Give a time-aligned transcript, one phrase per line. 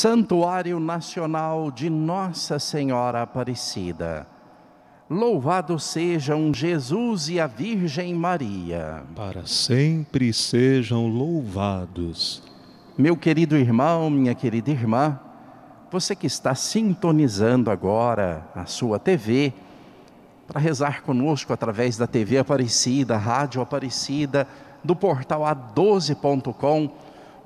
[0.00, 4.26] Santuário Nacional de Nossa Senhora Aparecida.
[5.10, 9.02] Louvado sejam Jesus e a Virgem Maria.
[9.14, 12.42] Para sempre sejam louvados.
[12.96, 15.20] Meu querido irmão, minha querida irmã,
[15.92, 19.52] você que está sintonizando agora a sua TV,
[20.46, 24.48] para rezar conosco através da TV Aparecida, Rádio Aparecida,
[24.82, 26.90] do portal a12.com,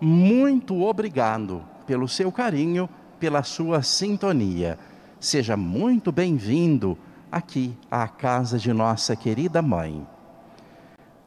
[0.01, 2.89] muito obrigado pelo seu carinho,
[3.19, 4.79] pela sua sintonia.
[5.21, 6.99] Seja muito bem-vindo
[7.31, 10.07] aqui à casa de nossa querida mãe.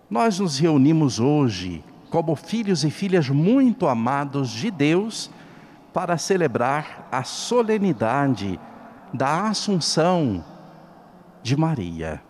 [0.09, 5.29] Nós nos reunimos hoje como filhos e filhas muito amados de Deus
[5.93, 8.59] para celebrar a solenidade
[9.13, 10.43] da Assunção
[11.41, 12.21] de Maria.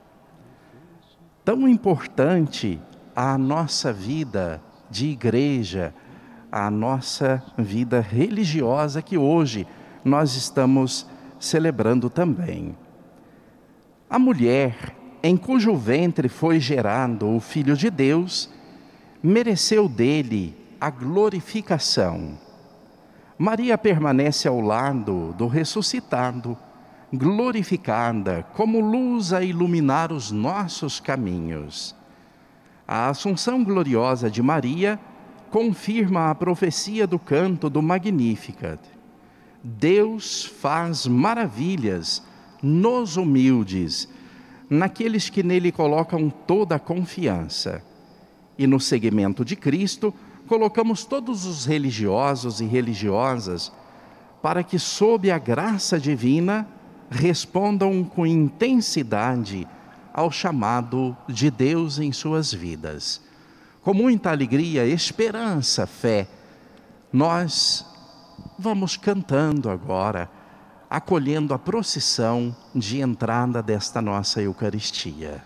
[1.43, 2.81] Tão importante
[3.15, 5.93] a nossa vida de igreja,
[6.66, 9.67] a nossa vida religiosa que hoje
[10.03, 11.05] nós estamos
[11.39, 12.75] celebrando também.
[14.09, 18.49] A mulher em cujo ventre foi gerado o Filho de Deus
[19.22, 22.38] mereceu dele a glorificação.
[23.38, 26.58] Maria permanece ao lado do ressuscitado,
[27.14, 31.95] glorificada como luz a iluminar os nossos caminhos.
[32.88, 34.99] A Assunção gloriosa de Maria
[35.51, 38.79] confirma a profecia do canto do Magnificat.
[39.63, 42.23] Deus faz maravilhas
[42.61, 44.07] nos humildes,
[44.69, 47.83] naqueles que nele colocam toda a confiança.
[48.57, 50.13] E no seguimento de Cristo,
[50.47, 53.71] colocamos todos os religiosos e religiosas
[54.41, 56.67] para que, sob a graça divina,
[57.09, 59.67] respondam com intensidade
[60.13, 63.27] ao chamado de Deus em suas vidas.
[63.87, 66.27] Com muita alegria, esperança, fé,
[67.09, 67.86] nós
[68.59, 70.30] vamos cantando agora
[70.89, 75.42] acolhendo a procissão de entrada desta nossa Eucaristia.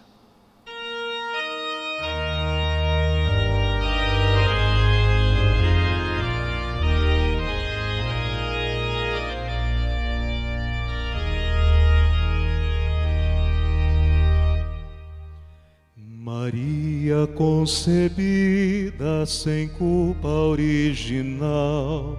[17.35, 22.17] Concebida sem culpa original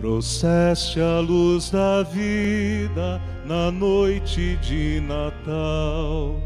[0.00, 6.40] Trouxeste a luz da vida na noite de Natal.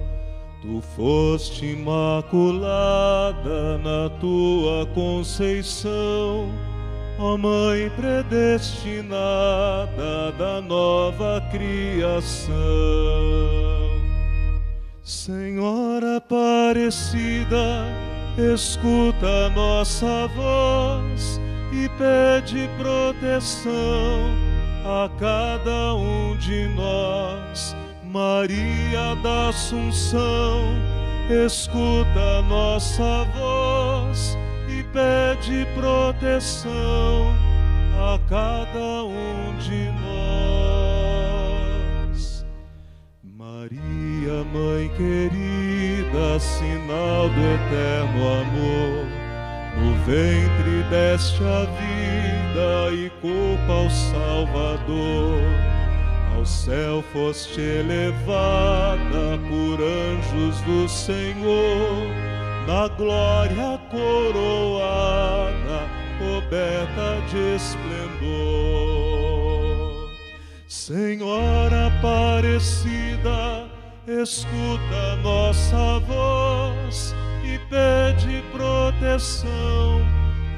[0.61, 3.39] Tu foste imaculada
[3.79, 6.49] na tua conceição,
[7.17, 12.55] ó Mãe predestinada da nova criação.
[15.05, 17.85] Senhora Aparecida,
[18.55, 21.39] escuta nossa voz
[21.71, 24.31] e pede proteção
[24.83, 27.77] a cada um de nós.
[28.05, 30.75] Maria da Assunção,
[31.45, 34.39] escuta nossa voz
[34.71, 37.35] e pede proteção
[37.95, 40.54] a cada um de nós.
[44.43, 49.25] Mãe querida, sinal do eterno amor
[49.77, 55.43] no ventre deste a vida e culpa ao Salvador.
[56.37, 62.09] Ao céu foste elevada por anjos do Senhor,
[62.67, 68.75] na glória coroada, coberta de esplendor.
[70.67, 73.69] Senhora Aparecida,
[74.07, 80.03] escuta nossa voz e pede proteção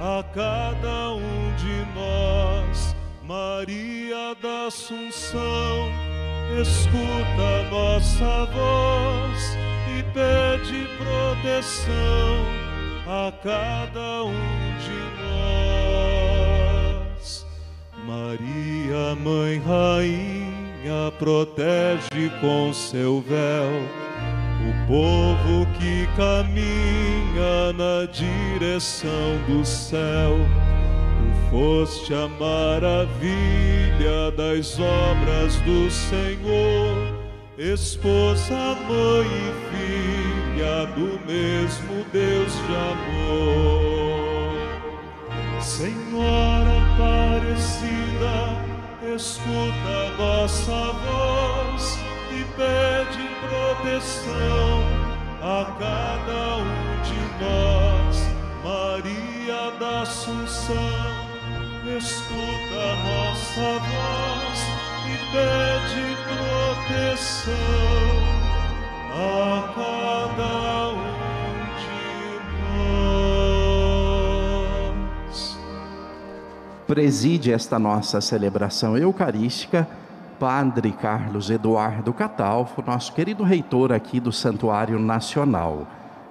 [0.01, 2.97] a cada um de nós.
[3.23, 5.91] Maria da Assunção,
[6.61, 9.57] escuta nossa voz
[9.97, 12.45] e pede proteção
[13.07, 14.99] a cada um de
[17.13, 17.47] nós.
[18.05, 20.66] Maria, Mãe Rainha,
[21.19, 24.07] protege com seu véu
[24.67, 30.37] o povo que caminha na direção do céu.
[31.17, 37.15] Tu foste a maravilha das obras do Senhor,
[37.57, 43.87] esposa, mãe e filha do mesmo Deus de amor.
[45.61, 48.66] Senhora Aparecida,
[49.17, 51.99] escuta nossa voz
[52.31, 54.83] e pede proteção
[55.41, 58.17] a cada um de nós.
[58.63, 60.77] Maria da Assunção,
[61.97, 64.59] escuta nossa voz
[65.07, 67.57] e pede proteção
[69.13, 71.26] a cada um
[76.87, 79.89] Preside esta nossa celebração eucarística
[80.39, 85.85] Padre Carlos Eduardo Catalfo, nosso querido reitor aqui do Santuário Nacional.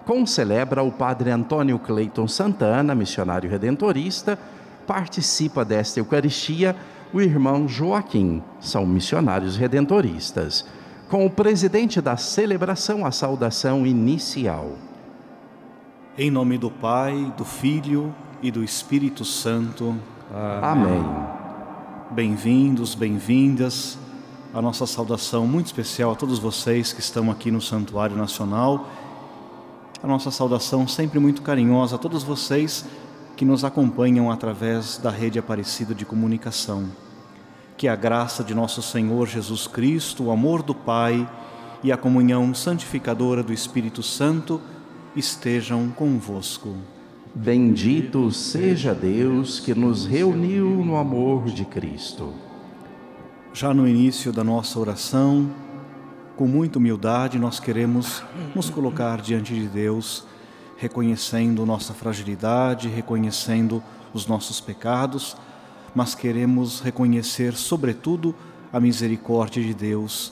[0.06, 4.40] Concelebra o Padre Antônio Cleiton Santana, missionário redentorista.
[4.88, 6.74] Participa desta Eucaristia
[7.12, 10.66] o irmão Joaquim, são missionários redentoristas.
[11.10, 14.72] Com o presidente da celebração, a saudação inicial.
[16.18, 19.98] Em nome do Pai, do Filho e do Espírito Santo.
[20.34, 20.98] Amém.
[20.98, 21.06] Amém.
[22.10, 23.98] Bem-vindos, bem-vindas.
[24.54, 28.88] A nossa saudação muito especial a todos vocês que estão aqui no Santuário Nacional.
[30.02, 32.86] A nossa saudação sempre muito carinhosa a todos vocês
[33.36, 36.90] que nos acompanham através da rede Aparecida de Comunicação.
[37.78, 41.30] Que a graça de nosso Senhor Jesus Cristo, o amor do Pai
[41.84, 44.60] e a comunhão santificadora do Espírito Santo
[45.16, 46.76] estejam convosco.
[47.38, 52.34] Bendito seja Deus que nos reuniu no amor de Cristo.
[53.54, 55.52] Já no início da nossa oração,
[56.38, 58.24] com muita humildade, nós queremos
[58.56, 60.26] nos colocar diante de Deus,
[60.78, 63.84] reconhecendo nossa fragilidade, reconhecendo
[64.14, 65.36] os nossos pecados,
[65.94, 68.34] mas queremos reconhecer, sobretudo,
[68.72, 70.32] a misericórdia de Deus,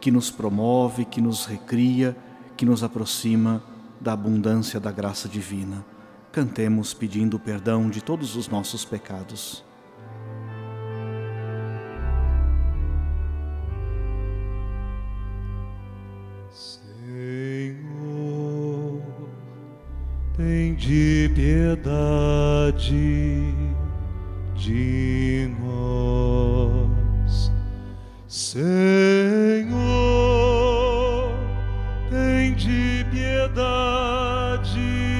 [0.00, 2.16] que nos promove, que nos recria,
[2.56, 3.62] que nos aproxima
[4.00, 5.84] da abundância da graça divina.
[6.32, 9.64] Cantemos pedindo perdão de todos os nossos pecados.
[17.10, 19.02] Senhor,
[20.36, 22.92] tem de piedade
[24.54, 27.50] de nós.
[28.28, 28.70] Senhor,
[32.08, 35.19] tem de piedade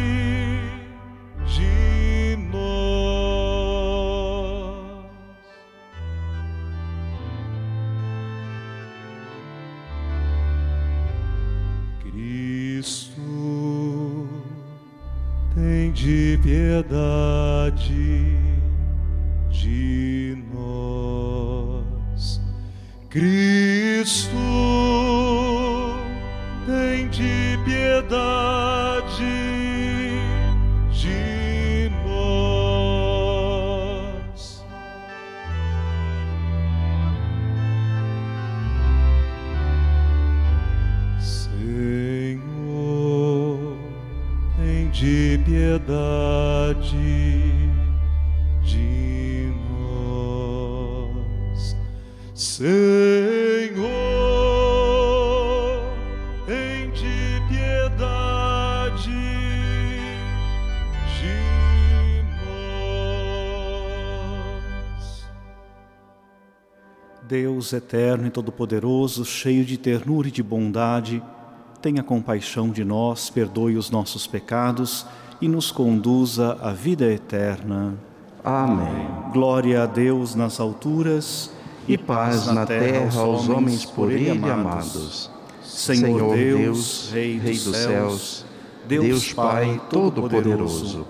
[23.10, 23.39] Cristo,
[67.70, 71.22] Deus eterno e todo-poderoso, cheio de ternura e de bondade,
[71.80, 75.06] tenha compaixão de nós, perdoe os nossos pecados
[75.40, 77.94] e nos conduza à vida eterna.
[78.42, 79.06] Amém.
[79.32, 81.52] Glória a Deus nas alturas
[81.86, 85.30] e paz na terra aos homens por Ele amados.
[85.62, 88.44] Senhor Deus, Rei dos céus,
[88.88, 91.06] Deus Pai Todo-Poderoso,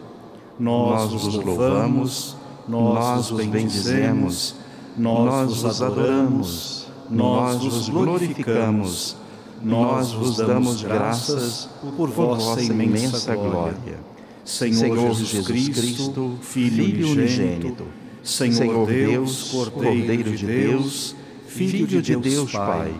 [0.58, 2.36] nós vos louvamos,
[2.68, 4.59] nós vos bendizemos,
[5.00, 9.16] nós vos adoramos, nós vos glorificamos,
[9.62, 13.98] nós vos damos graças por vossa imensa glória.
[14.44, 17.84] Senhor, Jesus, Cristo, Filho, unigênito,
[18.22, 21.16] Senhor, Deus, Cordeiro, Cordeiro de Deus,
[21.46, 22.92] Filho de Deus, Pai,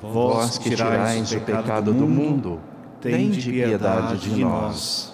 [0.00, 2.60] vós que tirais o pecado do mundo,
[3.00, 5.12] tende piedade de nós.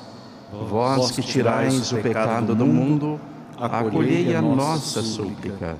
[0.69, 3.19] Vós que tirais o pecado do mundo,
[3.57, 5.79] acolhei a nossa súplica.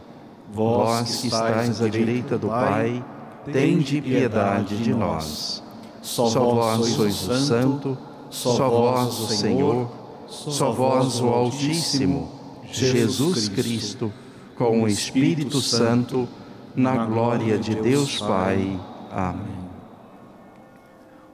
[0.53, 3.05] Vós que estáis à direita do Pai,
[3.53, 5.63] tende piedade de nós.
[6.03, 7.99] Só vós sois o Santo,
[8.31, 9.91] só vós, o Senhor,
[10.29, 12.31] só vós, o Altíssimo,
[12.71, 14.13] Jesus Cristo,
[14.57, 16.29] com o Espírito Santo,
[16.75, 18.79] na glória de Deus Pai.
[19.11, 19.61] Amém.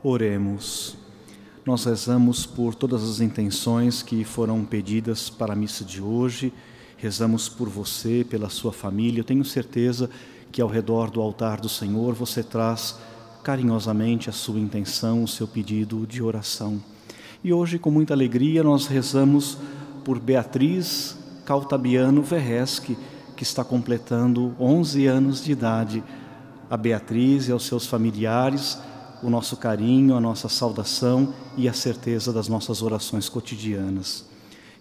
[0.03, 0.97] Oremos.
[1.65, 6.53] Nós rezamos por todas as intenções que foram pedidas para a missa de hoje.
[6.97, 9.21] Rezamos por você, pela sua família.
[9.21, 10.09] Eu tenho certeza
[10.51, 12.97] que ao redor do altar do Senhor você traz
[13.43, 16.83] carinhosamente a sua intenção, o seu pedido de oração.
[17.45, 19.59] E hoje, com muita alegria, nós rezamos
[20.05, 22.97] por Beatriz Cautabiano Verresque,
[23.37, 26.03] que está completando 11 anos de idade.
[26.71, 28.79] A Beatriz e aos seus familiares,
[29.23, 34.25] o nosso carinho, a nossa saudação e a certeza das nossas orações cotidianas.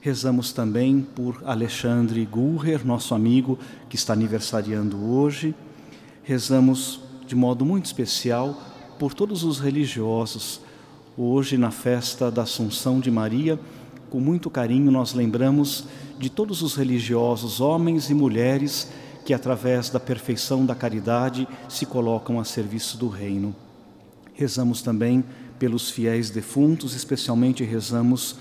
[0.05, 3.57] Rezamos também por Alexandre Gurrer, nosso amigo
[3.89, 5.55] que está aniversariando hoje.
[6.21, 8.55] Rezamos de modo muito especial
[8.99, 10.61] por todos os religiosos.
[11.17, 13.59] Hoje, na festa da Assunção de Maria,
[14.11, 15.85] com muito carinho, nós lembramos
[16.19, 18.91] de todos os religiosos, homens e mulheres,
[19.25, 23.55] que através da perfeição da caridade se colocam a serviço do Reino.
[24.35, 25.23] Rezamos também
[25.57, 28.35] pelos fiéis defuntos, especialmente rezamos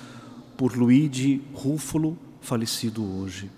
[0.57, 3.51] por Luigi Rúfulo, falecido hoje.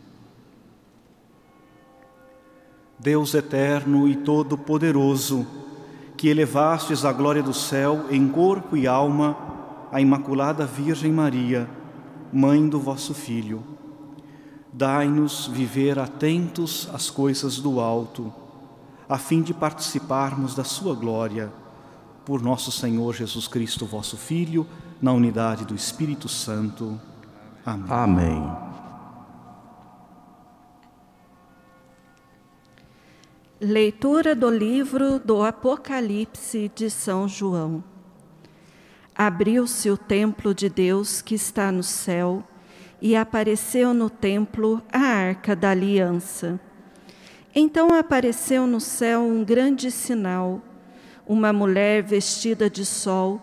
[2.98, 5.46] Deus eterno e todo-poderoso,
[6.16, 9.36] que elevastes à glória do céu em corpo e alma
[9.92, 11.68] a Imaculada Virgem Maria,
[12.32, 13.62] mãe do vosso Filho.
[14.72, 18.32] Dai-nos viver atentos às coisas do alto,
[19.08, 21.52] a fim de participarmos da sua glória.
[22.24, 24.66] Por nosso Senhor Jesus Cristo, vosso Filho,
[25.00, 27.00] na unidade do Espírito Santo.
[27.64, 27.86] Amém.
[27.90, 28.66] Amém.
[33.60, 37.82] Leitura do livro do Apocalipse de São João.
[39.14, 42.44] Abriu-se o templo de Deus que está no céu
[43.00, 46.60] e apareceu no templo a arca da aliança.
[47.54, 50.60] Então apareceu no céu um grande sinal,
[51.26, 53.40] uma mulher vestida de sol,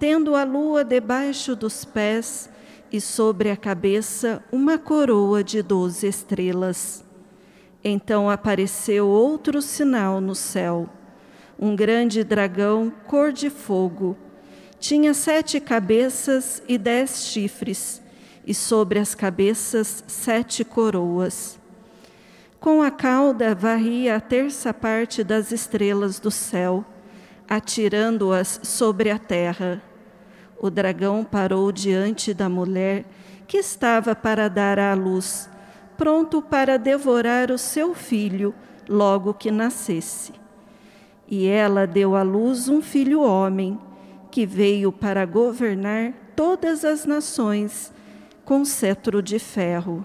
[0.00, 2.48] tendo a lua debaixo dos pés
[2.90, 7.04] e sobre a cabeça uma coroa de doze estrelas.
[7.84, 10.88] Então apareceu outro sinal no céu,
[11.58, 14.16] um grande dragão cor de fogo.
[14.78, 18.00] Tinha sete cabeças e dez chifres,
[18.46, 21.58] e sobre as cabeças sete coroas.
[22.58, 26.84] Com a cauda varria a terça parte das estrelas do céu,
[27.46, 29.89] atirando-as sobre a terra.
[30.60, 33.04] O dragão parou diante da mulher
[33.48, 35.50] que estava para dar à luz
[36.00, 38.54] pronto para devorar o seu filho
[38.88, 40.32] logo que nascesse.
[41.28, 43.78] E ela deu à luz um filho homem,
[44.30, 47.92] que veio para governar todas as nações
[48.46, 50.02] com cetro de ferro.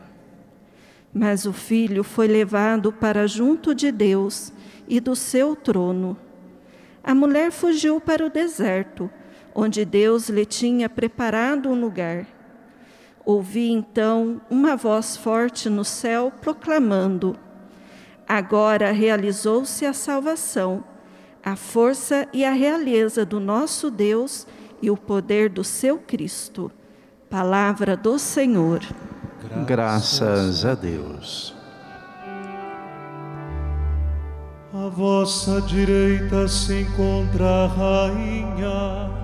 [1.13, 4.51] Mas o filho foi levado para junto de Deus
[4.89, 6.17] e do seu trono.
[7.01, 9.09] A mulher fugiu para o deserto,
[9.55, 12.27] onde Deus lhe tinha preparado um lugar
[13.25, 17.35] Ouvi então uma voz forte no céu proclamando:
[18.27, 20.83] Agora realizou-se a salvação,
[21.43, 24.45] a força e a realeza do nosso Deus
[24.79, 26.71] e o poder do seu Cristo.
[27.27, 28.81] Palavra do Senhor.
[29.65, 31.55] Graças a Deus.
[34.71, 39.14] À vossa direita se encontra a rainha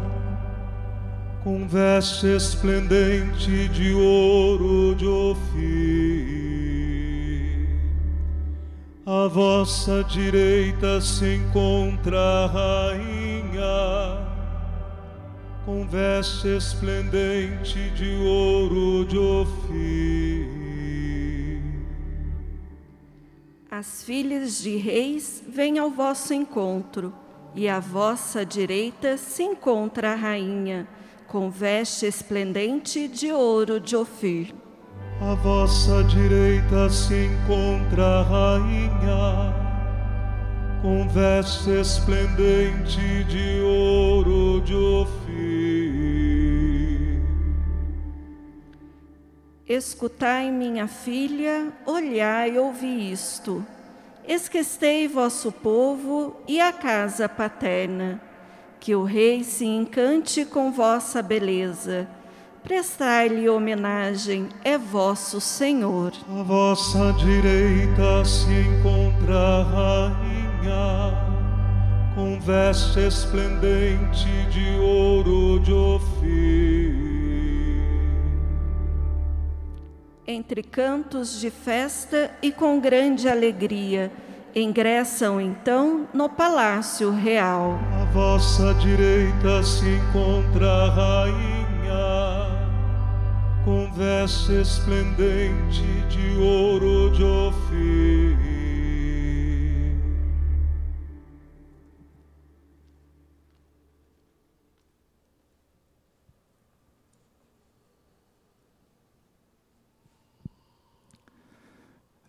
[1.44, 5.42] com veste esplendente de ouro de Ofir.
[9.04, 14.28] À vossa direita se encontra a rainha,
[15.66, 20.52] com veste esplendente de ouro de Ofir.
[23.72, 27.12] As filhas de reis vêm ao vosso encontro,
[27.56, 30.88] e à vossa direita se encontra a rainha
[31.32, 34.54] com veste esplendente de ouro de Ofir.
[35.22, 39.56] À vossa direita se encontra a rainha,
[40.82, 45.22] com veste esplendente de ouro de Ofir.
[49.66, 53.66] Escutai, minha filha, olhai e ouvi isto.
[54.28, 58.31] Esquecei vosso povo e a casa paterna
[58.82, 62.08] que o Rei se encante com vossa beleza.
[62.64, 66.12] Prestai-lhe homenagem, é vosso Senhor.
[66.28, 69.64] À vossa direita se encontra a
[70.18, 71.14] rainha,
[72.16, 76.92] com veste esplendente de ouro de Ofir.
[80.26, 84.12] Entre cantos de festa e com grande alegria,
[84.54, 87.80] Ingressam então no palácio real.
[88.02, 92.50] À vossa direita se encontra a rainha,
[93.64, 98.51] com veste esplendente de ouro de Ofir.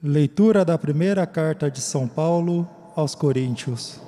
[0.05, 4.01] Leitura da primeira carta de São Paulo aos Coríntios.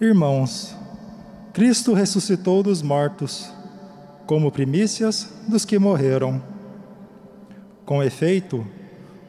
[0.00, 0.72] Irmãos,
[1.52, 3.50] Cristo ressuscitou dos mortos,
[4.24, 6.40] como primícias dos que morreram.
[7.84, 8.64] Com efeito,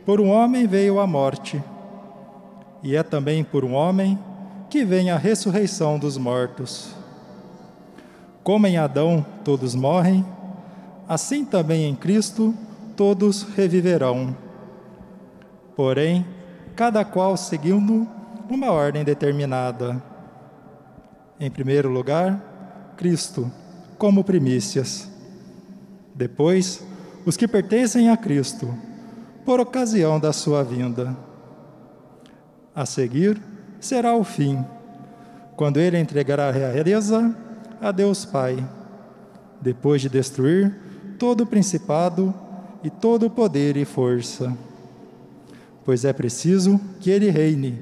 [0.06, 1.64] por um homem veio a morte,
[2.84, 4.20] e é também por um homem
[4.70, 6.92] que vem a ressurreição dos mortos.
[8.44, 10.24] Como em Adão todos morrem,
[11.10, 12.54] assim também em Cristo
[12.96, 14.46] todos reviverão
[15.78, 16.26] porém,
[16.76, 18.08] cada qual seguindo
[18.50, 20.02] uma ordem determinada.
[21.40, 23.52] Em primeiro lugar, Cristo,
[23.96, 25.08] como primícias.
[26.16, 26.84] Depois,
[27.28, 28.74] os que pertencem a Cristo,
[29.46, 31.16] por ocasião da sua vinda.
[32.74, 33.40] A seguir,
[33.80, 34.66] será o fim,
[35.56, 37.38] quando ele entregará a realeza
[37.80, 38.68] a Deus Pai,
[39.62, 40.76] depois de destruir
[41.20, 42.34] todo o principado
[42.84, 44.58] e todo o poder e força
[45.88, 47.82] pois é preciso que ele reine,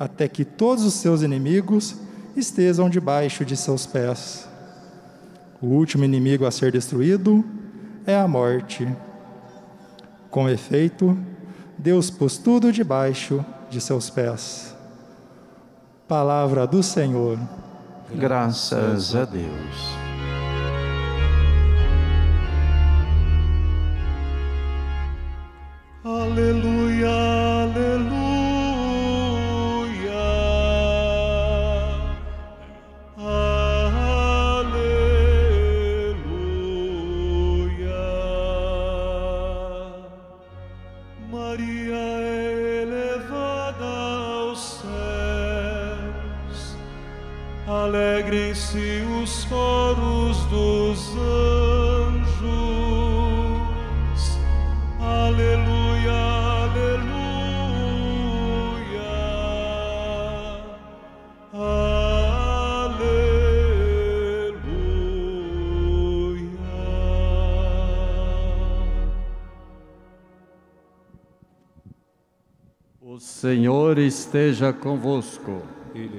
[0.00, 1.94] até que todos os seus inimigos
[2.34, 4.48] estejam debaixo de seus pés.
[5.60, 7.44] O último inimigo a ser destruído
[8.06, 8.88] é a morte.
[10.30, 11.18] Com efeito,
[11.76, 14.74] Deus pôs tudo debaixo de seus pés.
[16.08, 17.38] Palavra do Senhor.
[18.14, 20.04] Graças a Deus.
[73.44, 75.60] Senhor esteja convosco.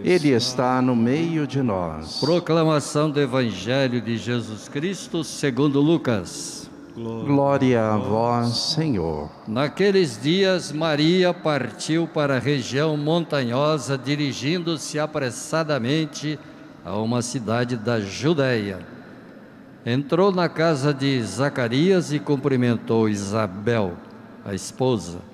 [0.03, 2.19] Ele está no meio de nós.
[2.19, 6.69] Proclamação do Evangelho de Jesus Cristo segundo Lucas.
[6.95, 9.31] Glória a vós, Senhor.
[9.47, 16.37] Naqueles dias, Maria partiu para a região montanhosa, dirigindo-se apressadamente
[16.85, 18.85] a uma cidade da Judéia.
[19.83, 23.93] Entrou na casa de Zacarias e cumprimentou Isabel,
[24.45, 25.33] a esposa.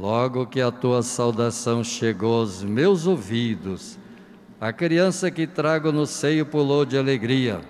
[0.00, 3.96] Logo que a tua saudação chegou aos meus ouvidos,
[4.60, 7.60] a criança que trago no seio pulou de alegria.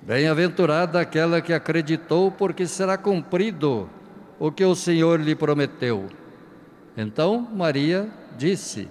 [0.00, 3.86] Bem-aventurada aquela que acreditou, porque será cumprido
[4.38, 6.06] o que o Senhor lhe prometeu.
[6.96, 8.88] Então Maria disse: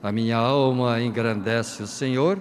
[0.00, 2.38] A minha alma engrandece o Senhor,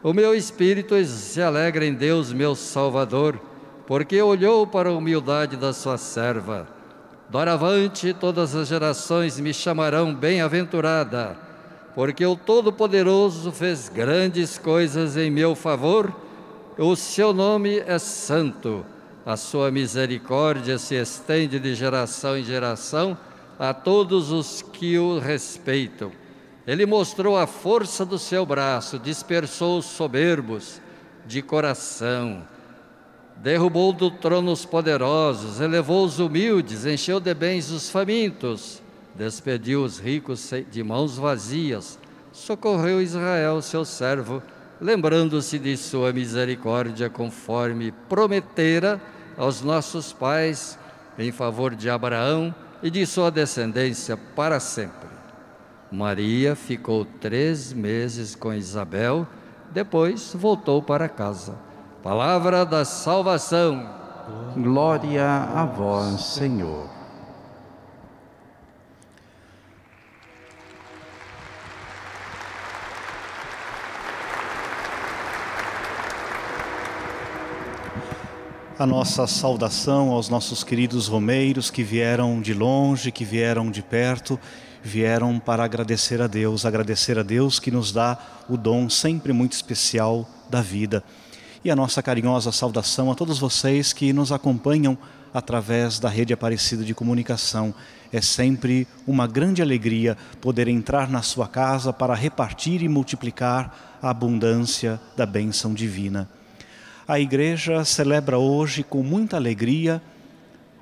[0.00, 3.36] o meu espírito se alegra em Deus, meu Salvador,
[3.84, 6.73] porque olhou para a humildade da sua serva.
[7.28, 11.36] Doravante todas as gerações me chamarão bem-aventurada,
[11.94, 16.14] porque o Todo-Poderoso fez grandes coisas em meu favor,
[16.78, 18.84] o seu nome é santo,
[19.24, 23.16] a sua misericórdia se estende de geração em geração
[23.58, 26.12] a todos os que o respeitam.
[26.66, 30.80] Ele mostrou a força do seu braço, dispersou os soberbos
[31.26, 32.42] de coração
[33.36, 38.82] derrubou do trono os poderosos, elevou os humildes, encheu de bens os famintos,
[39.14, 41.98] despediu os ricos de mãos vazias,
[42.32, 44.42] socorreu Israel, seu servo,
[44.80, 49.00] lembrando-se de sua misericórdia, conforme prometera
[49.36, 50.78] aos nossos pais,
[51.18, 55.08] em favor de Abraão e de sua descendência para sempre.
[55.90, 59.26] Maria ficou três meses com Isabel,
[59.70, 61.54] depois voltou para casa.
[62.04, 63.88] Palavra da salvação.
[64.54, 66.92] Glória a vós, Senhor.
[78.76, 84.38] a nossa saudação aos nossos queridos romeiros que vieram de longe, que vieram de perto,
[84.82, 89.52] vieram para agradecer a Deus, agradecer a Deus que nos dá o dom sempre muito
[89.52, 91.02] especial da vida.
[91.64, 94.98] E a nossa carinhosa saudação a todos vocês que nos acompanham
[95.32, 97.74] através da rede Aparecida de Comunicação.
[98.12, 104.10] É sempre uma grande alegria poder entrar na sua casa para repartir e multiplicar a
[104.10, 106.28] abundância da bênção divina.
[107.08, 110.02] A igreja celebra hoje com muita alegria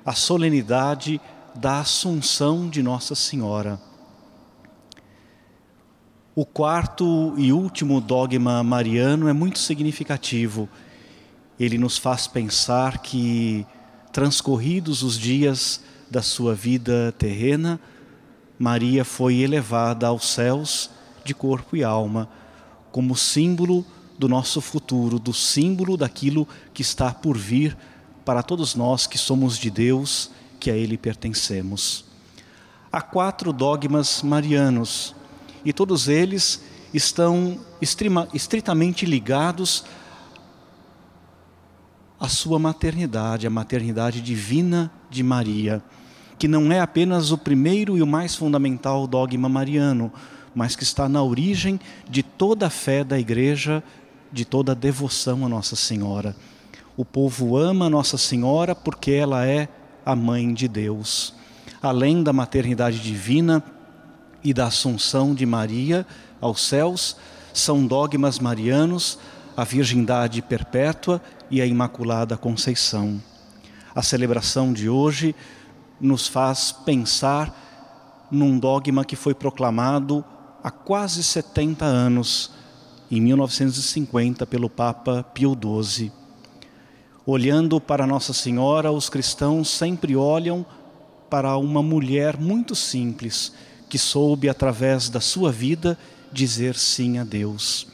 [0.05, 1.21] a solenidade
[1.55, 3.79] da Assunção de Nossa Senhora.
[6.35, 10.67] O quarto e último dogma mariano é muito significativo.
[11.59, 13.63] Ele nos faz pensar que,
[14.11, 17.79] transcorridos os dias da sua vida terrena,
[18.57, 20.89] Maria foi elevada aos céus
[21.23, 22.27] de corpo e alma,
[22.91, 23.85] como símbolo
[24.17, 27.77] do nosso futuro, do símbolo daquilo que está por vir
[28.25, 32.05] para todos nós que somos de Deus, que a Ele pertencemos.
[32.91, 35.13] Há quatro dogmas marianos
[35.65, 36.61] e todos eles
[36.93, 37.59] estão
[38.33, 39.83] estritamente ligados
[42.19, 45.83] à sua maternidade, à maternidade divina de Maria,
[46.37, 50.11] que não é apenas o primeiro e o mais fundamental dogma mariano,
[50.55, 53.83] mas que está na origem de toda a fé da igreja
[54.31, 56.35] de toda a devoção a Nossa Senhora.
[56.97, 59.67] O povo ama Nossa Senhora porque ela é
[60.05, 61.33] a mãe de Deus.
[61.81, 63.63] Além da maternidade divina
[64.43, 66.05] e da assunção de Maria
[66.41, 67.15] aos céus,
[67.53, 69.17] são dogmas marianos
[69.55, 73.21] a virgindade perpétua e a Imaculada Conceição.
[73.95, 75.35] A celebração de hoje
[76.01, 80.25] nos faz pensar num dogma que foi proclamado
[80.63, 82.51] há quase 70 anos
[83.11, 86.11] em 1950 pelo Papa Pio XII.
[87.25, 90.65] Olhando para Nossa Senhora, os cristãos sempre olham
[91.29, 93.53] para uma mulher muito simples
[93.93, 95.95] que soube através da sua vida
[96.31, 97.85] dizer sim a Deus.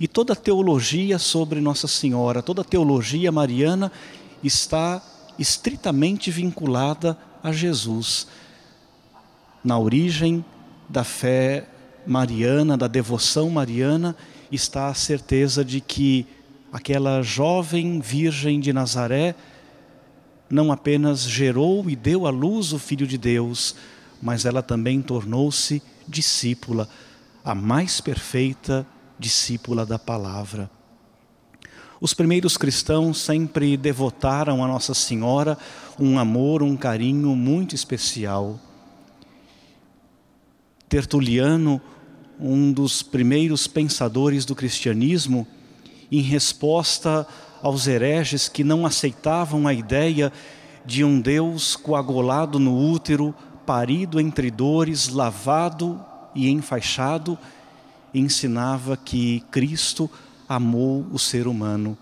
[0.00, 3.92] E toda a teologia sobre Nossa Senhora, toda a teologia mariana
[4.42, 5.02] está
[5.38, 8.28] estritamente vinculada a Jesus.
[9.62, 10.42] Na origem
[10.88, 11.68] da fé
[12.06, 14.16] mariana, da devoção mariana,
[14.50, 16.26] está a certeza de que
[16.72, 19.34] aquela jovem virgem de Nazaré
[20.48, 23.76] não apenas gerou e deu à luz o Filho de Deus,
[24.22, 26.88] mas ela também tornou-se discípula,
[27.44, 28.86] a mais perfeita
[29.18, 30.70] discípula da palavra.
[32.00, 35.58] Os primeiros cristãos sempre devotaram a Nossa Senhora
[35.98, 38.58] um amor, um carinho muito especial.
[40.88, 41.80] Tertuliano
[42.42, 45.46] um dos primeiros pensadores do cristianismo,
[46.10, 47.26] em resposta
[47.62, 50.32] aos hereges que não aceitavam a ideia
[50.84, 53.32] de um Deus coagulado no útero,
[53.72, 55.98] parido entre dores, lavado
[56.34, 57.38] e enfaixado,
[58.12, 60.10] ensinava que Cristo
[60.46, 61.96] amou o ser humano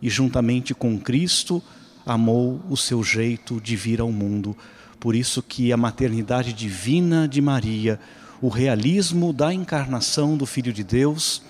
[0.00, 1.60] e, juntamente com Cristo,
[2.06, 4.56] amou o seu jeito de vir ao mundo.
[5.00, 7.98] Por isso que a maternidade divina de Maria
[8.40, 11.42] o realismo da encarnação do Filho de Deus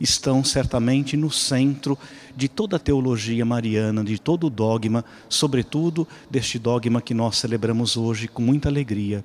[0.00, 1.98] estão certamente no centro
[2.36, 7.96] de toda a teologia mariana, de todo o dogma, sobretudo deste dogma que nós celebramos
[7.96, 9.24] hoje com muita alegria.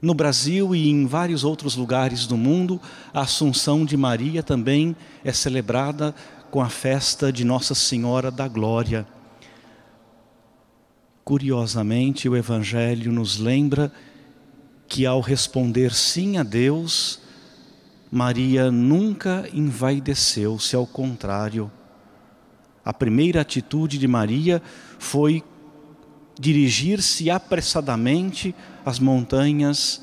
[0.00, 2.80] No Brasil e em vários outros lugares do mundo,
[3.14, 6.14] a Assunção de Maria também é celebrada
[6.50, 9.06] com a festa de Nossa Senhora da Glória.
[11.24, 13.90] Curiosamente, o Evangelho nos lembra
[14.86, 17.20] que ao responder sim a Deus,
[18.10, 21.70] Maria nunca envaideceu-se, ao contrário.
[22.86, 24.62] A primeira atitude de Maria
[24.96, 25.42] foi
[26.38, 30.00] dirigir-se apressadamente às montanhas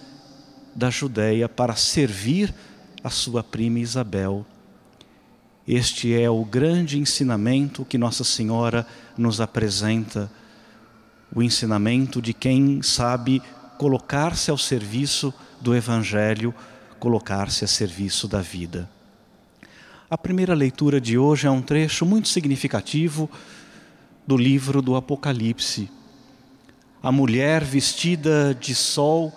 [0.76, 2.54] da Judéia para servir
[3.02, 4.46] a sua prima Isabel.
[5.66, 8.86] Este é o grande ensinamento que Nossa Senhora
[9.18, 10.30] nos apresenta,
[11.34, 13.42] o ensinamento de quem sabe
[13.78, 16.54] colocar-se ao serviço do Evangelho,
[17.00, 18.90] colocar-se a serviço da vida.
[20.10, 23.30] A primeira leitura de hoje é um trecho muito significativo
[24.28, 25.90] do livro do Apocalipse.
[27.02, 29.34] A mulher vestida de sol,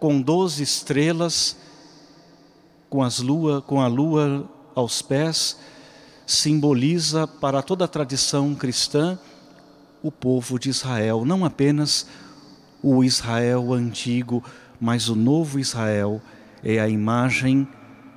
[0.00, 1.56] com doze estrelas,
[2.88, 5.58] com, as lua, com a lua aos pés,
[6.26, 9.18] simboliza para toda a tradição cristã
[10.02, 12.06] o povo de Israel, não apenas
[12.82, 14.42] o Israel antigo,
[14.80, 16.20] mas o novo Israel
[16.64, 17.68] é a imagem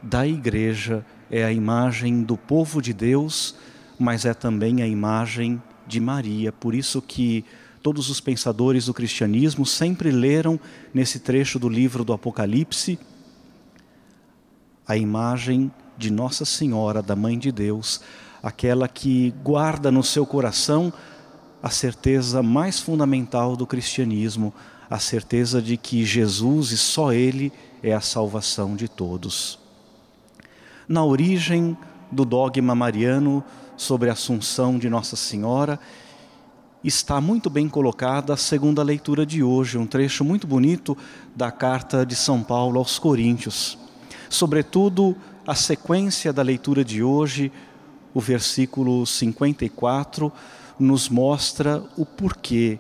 [0.02, 3.56] da igreja, é a imagem do povo de Deus,
[4.00, 6.50] mas é também a imagem de Maria.
[6.50, 7.44] Por isso que
[7.84, 10.58] todos os pensadores do cristianismo sempre leram
[10.94, 12.98] nesse trecho do livro do Apocalipse
[14.88, 18.00] a imagem de Nossa Senhora, da Mãe de Deus,
[18.42, 20.94] aquela que guarda no seu coração
[21.62, 24.54] a certeza mais fundamental do cristianismo,
[24.90, 27.52] a certeza de que Jesus e só Ele
[27.84, 29.65] é a salvação de todos.
[30.88, 31.76] Na origem
[32.12, 33.44] do dogma mariano
[33.76, 35.80] sobre a Assunção de Nossa Senhora,
[36.84, 40.96] está muito bem colocada a segunda leitura de hoje, um trecho muito bonito
[41.36, 43.80] da carta de São Paulo aos Coríntios.
[44.30, 45.16] Sobretudo,
[45.48, 47.52] a sequência da leitura de hoje,
[48.14, 50.32] o versículo 54,
[50.80, 52.78] nos mostra o porquê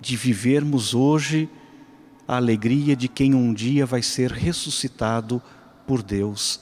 [0.00, 1.50] de vivermos hoje
[2.28, 5.42] a alegria de quem um dia vai ser ressuscitado
[5.84, 6.60] por Deus.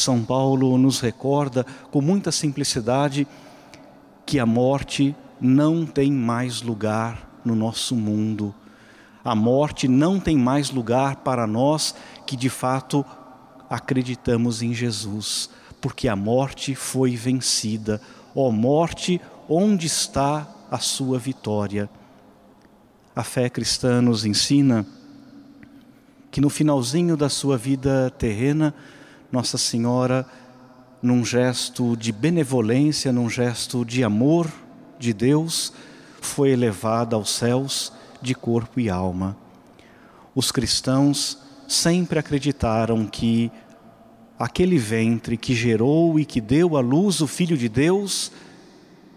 [0.00, 3.26] São Paulo nos recorda com muita simplicidade
[4.24, 8.54] que a morte não tem mais lugar no nosso mundo.
[9.24, 11.94] A morte não tem mais lugar para nós
[12.26, 13.04] que de fato
[13.68, 18.00] acreditamos em Jesus, porque a morte foi vencida.
[18.34, 21.88] Ó oh, morte, onde está a sua vitória?
[23.14, 24.86] A fé cristã nos ensina
[26.30, 28.74] que no finalzinho da sua vida terrena,
[29.36, 30.26] Nossa Senhora,
[31.02, 34.50] num gesto de benevolência, num gesto de amor
[34.98, 35.74] de Deus,
[36.22, 39.36] foi elevada aos céus de corpo e alma.
[40.34, 41.36] Os cristãos
[41.68, 43.52] sempre acreditaram que
[44.38, 48.32] aquele ventre que gerou e que deu à luz o Filho de Deus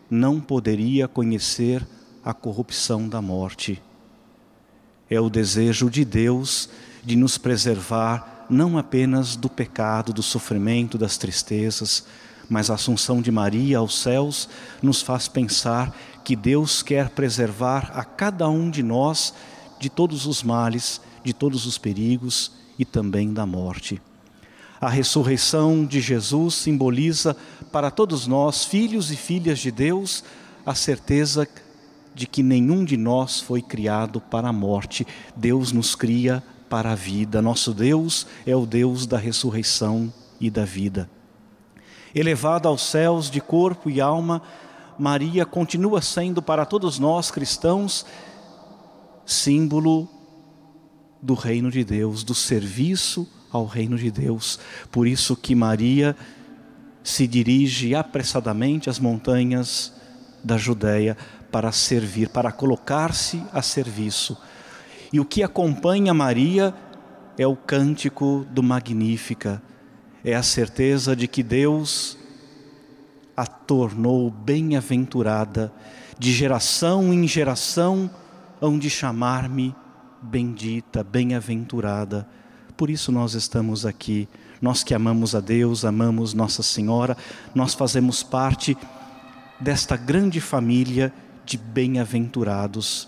[0.10, 1.82] não poderia conhecer
[2.25, 3.82] a corrupção da morte.
[5.10, 6.69] É o desejo de Deus
[7.05, 12.05] de nos preservar não apenas do pecado, do sofrimento, das tristezas,
[12.49, 14.49] mas a assunção de Maria aos céus
[14.81, 19.33] nos faz pensar que Deus quer preservar a cada um de nós
[19.79, 24.01] de todos os males, de todos os perigos e também da morte.
[24.81, 27.35] A ressurreição de Jesus simboliza
[27.71, 30.23] para todos nós, filhos e filhas de Deus,
[30.65, 31.47] a certeza
[32.15, 35.05] de que nenhum de nós foi criado para a morte.
[35.35, 37.41] Deus nos cria para a vida.
[37.41, 41.10] Nosso Deus é o Deus da ressurreição e da vida.
[42.13, 44.41] Elevada aos céus de corpo e alma,
[44.97, 48.05] Maria continua sendo para todos nós cristãos
[49.25, 50.10] símbolo
[51.21, 54.60] do reino de Deus, do serviço ao reino de Deus.
[54.91, 56.15] Por isso que Maria
[57.03, 59.93] se dirige apressadamente às montanhas
[60.43, 61.17] da Judéia
[61.51, 64.38] para servir, para colocar-se a serviço.
[65.12, 66.74] E o que acompanha Maria
[67.38, 69.62] é o cântico do Magnífica,
[70.24, 72.17] é a certeza de que Deus
[73.36, 75.72] a tornou bem-aventurada,
[76.17, 78.10] de geração em geração
[78.60, 79.74] hão de chamar-me
[80.22, 82.28] bendita, bem-aventurada.
[82.76, 84.28] Por isso nós estamos aqui.
[84.62, 87.15] Nós que amamos a Deus, amamos Nossa Senhora,
[87.56, 88.78] nós fazemos parte
[89.60, 91.13] desta grande família
[91.45, 93.08] de bem-aventurados,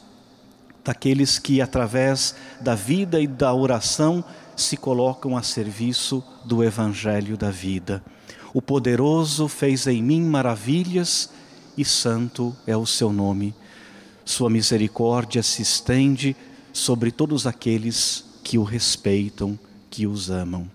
[0.83, 4.23] daqueles que através da vida e da oração
[4.55, 8.03] se colocam a serviço do Evangelho da vida.
[8.53, 11.29] O poderoso fez em mim maravilhas
[11.77, 13.53] e santo é o seu nome.
[14.25, 16.35] Sua misericórdia se estende
[16.73, 19.57] sobre todos aqueles que o respeitam,
[19.89, 20.69] que os amam.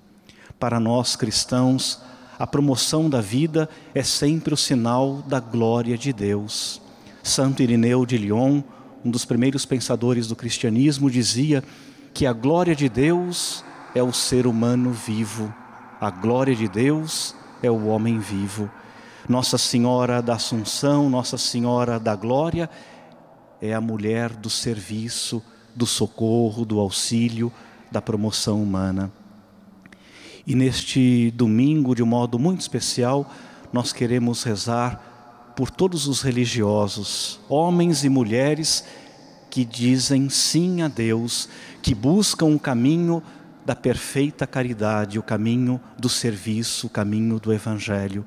[0.59, 2.01] Para nós cristãos,
[2.39, 6.81] a promoção da vida é sempre o sinal da glória de Deus.
[7.23, 8.63] Santo Irineu de Lyon,
[9.07, 11.63] um dos primeiros pensadores do cristianismo, dizia
[12.13, 13.65] que a glória de Deus
[13.95, 15.55] é o ser humano vivo,
[16.01, 18.69] a glória de Deus é o homem vivo.
[19.29, 22.69] Nossa Senhora da Assunção, Nossa Senhora da Glória,
[23.63, 25.41] é a mulher do serviço,
[25.73, 27.53] do socorro, do auxílio,
[27.93, 29.13] da promoção humana.
[30.45, 33.31] E neste domingo, de um modo muito especial,
[33.73, 35.16] nós queremos rezar
[35.57, 38.85] por todos os religiosos, homens e mulheres
[39.49, 41.49] que dizem sim a Deus,
[41.83, 43.23] que buscam o caminho
[43.65, 48.27] da perfeita caridade, o caminho do serviço, o caminho do Evangelho.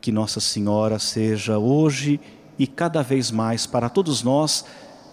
[0.00, 2.20] Que Nossa Senhora seja hoje
[2.58, 4.64] e cada vez mais para todos nós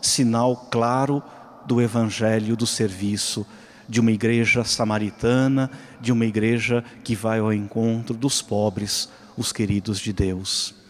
[0.02, 1.21] sinal claro
[1.67, 3.45] do Evangelho do serviço,
[3.88, 5.69] de uma igreja samaritana,
[6.02, 10.81] de uma igreja que vai ao encontro dos pobres, os queridos de Deus.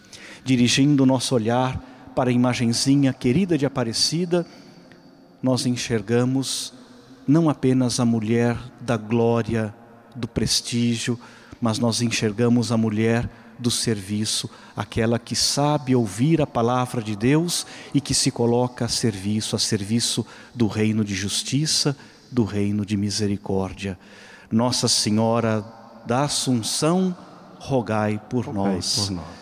[0.44, 1.80] Dirigindo o nosso olhar
[2.14, 4.46] para a imagenzinha querida de Aparecida,
[5.42, 6.72] nós enxergamos
[7.26, 9.74] não apenas a mulher da glória,
[10.14, 11.18] do prestígio,
[11.60, 13.28] mas nós enxergamos a mulher
[13.58, 18.88] do serviço, aquela que sabe ouvir a palavra de Deus e que se coloca a
[18.88, 21.96] serviço, a serviço do reino de justiça,
[22.30, 23.98] do reino de misericórdia.
[24.50, 25.64] Nossa Senhora
[26.04, 27.16] da Assunção,
[27.58, 28.96] rogai por, rogai nós.
[28.96, 29.41] por nós.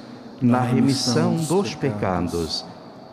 [0.41, 2.65] na remissão dos pecados,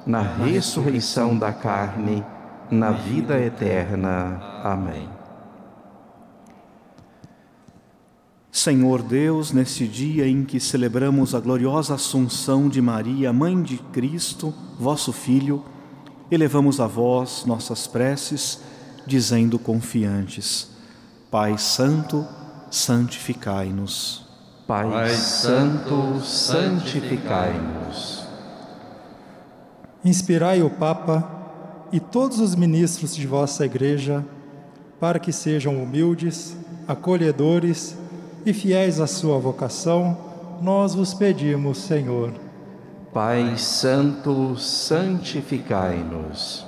[0.06, 2.24] na ressurreição da carne,
[2.70, 4.40] na vida eterna.
[4.64, 5.08] Amém.
[8.50, 14.52] Senhor Deus, neste dia em que celebramos a gloriosa Assunção de Maria, Mãe de Cristo,
[14.78, 15.64] vosso Filho,
[16.30, 18.60] elevamos a vós nossas preces,
[19.06, 20.70] dizendo confiantes:
[21.30, 22.26] Pai Santo,
[22.70, 24.27] santificai-nos.
[24.68, 28.28] Pai Santo, santificai-nos.
[30.04, 31.26] Inspirai o Papa
[31.90, 34.22] e todos os ministros de vossa Igreja
[35.00, 36.54] para que sejam humildes,
[36.86, 37.96] acolhedores
[38.44, 40.18] e fiéis à sua vocação,
[40.60, 42.34] nós vos pedimos, Senhor.
[43.10, 46.66] Pai Santo, santificai-nos.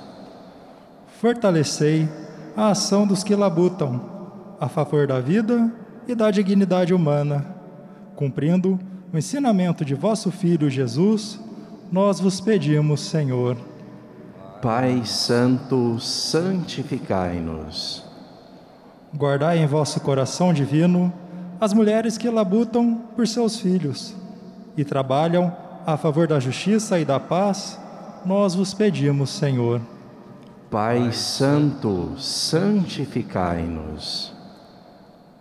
[1.19, 2.09] Fortalecei
[2.57, 4.01] a ação dos que labutam
[4.59, 5.71] a favor da vida
[6.07, 7.60] e da dignidade humana,
[8.21, 8.79] cumprindo
[9.11, 11.39] o ensinamento de vosso Filho Jesus,
[11.91, 13.57] nós vos pedimos, Senhor.
[14.61, 18.05] Pai Santo, santificai-nos.
[19.11, 21.11] Guardai em vosso coração divino
[21.59, 24.15] as mulheres que labutam por seus filhos
[24.77, 25.51] e trabalham
[25.83, 27.79] a favor da justiça e da paz,
[28.23, 29.81] nós vos pedimos, Senhor.
[30.69, 34.31] Pai Santo, santificai-nos.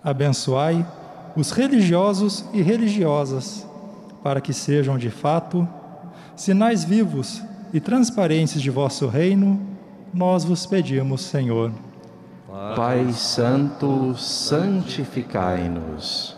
[0.03, 0.87] Abençoai
[1.37, 3.67] os religiosos e religiosas,
[4.23, 5.69] para que sejam de fato
[6.37, 9.61] sinais vivos e transparentes de vosso reino,
[10.13, 11.73] nós vos pedimos, Senhor.
[12.75, 16.37] Pai Santo, santificai-nos.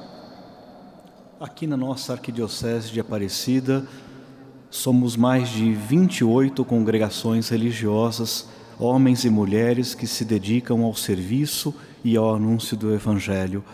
[1.40, 3.84] Aqui na nossa Arquidiocese de Aparecida,
[4.70, 11.74] somos mais de 28 congregações religiosas, homens e mulheres que se dedicam ao serviço
[12.04, 13.64] e ao anúncio do Evangelho.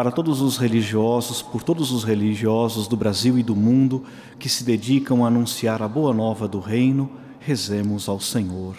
[0.00, 4.02] Para todos os religiosos, por todos os religiosos do Brasil e do mundo
[4.38, 8.76] que se dedicam a anunciar a boa nova do Reino, rezemos ao Senhor.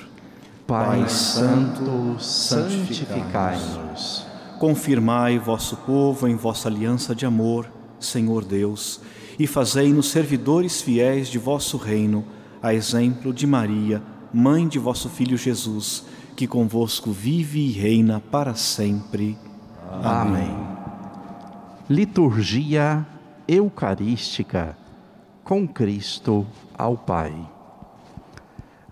[0.66, 4.26] Pai Santo, santificai-nos.
[4.58, 9.00] Confirmai vosso povo em vossa aliança de amor, Senhor Deus,
[9.38, 12.26] e fazei-nos servidores fiéis de vosso reino,
[12.64, 14.02] a exemplo de Maria,
[14.34, 16.04] mãe de vosso Filho Jesus,
[16.36, 19.38] que convosco vive e reina para sempre.
[19.88, 20.50] Amém.
[20.50, 20.71] Amém.
[21.92, 23.06] Liturgia
[23.46, 24.78] Eucarística
[25.44, 27.36] com Cristo ao Pai.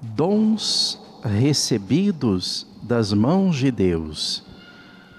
[0.01, 4.43] Dons recebidos das mãos de Deus,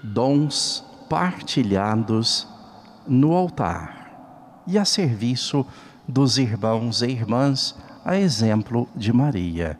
[0.03, 2.47] dons partilhados
[3.07, 5.65] no altar e a serviço
[6.07, 7.75] dos irmãos e irmãs,
[8.05, 9.79] a exemplo de Maria.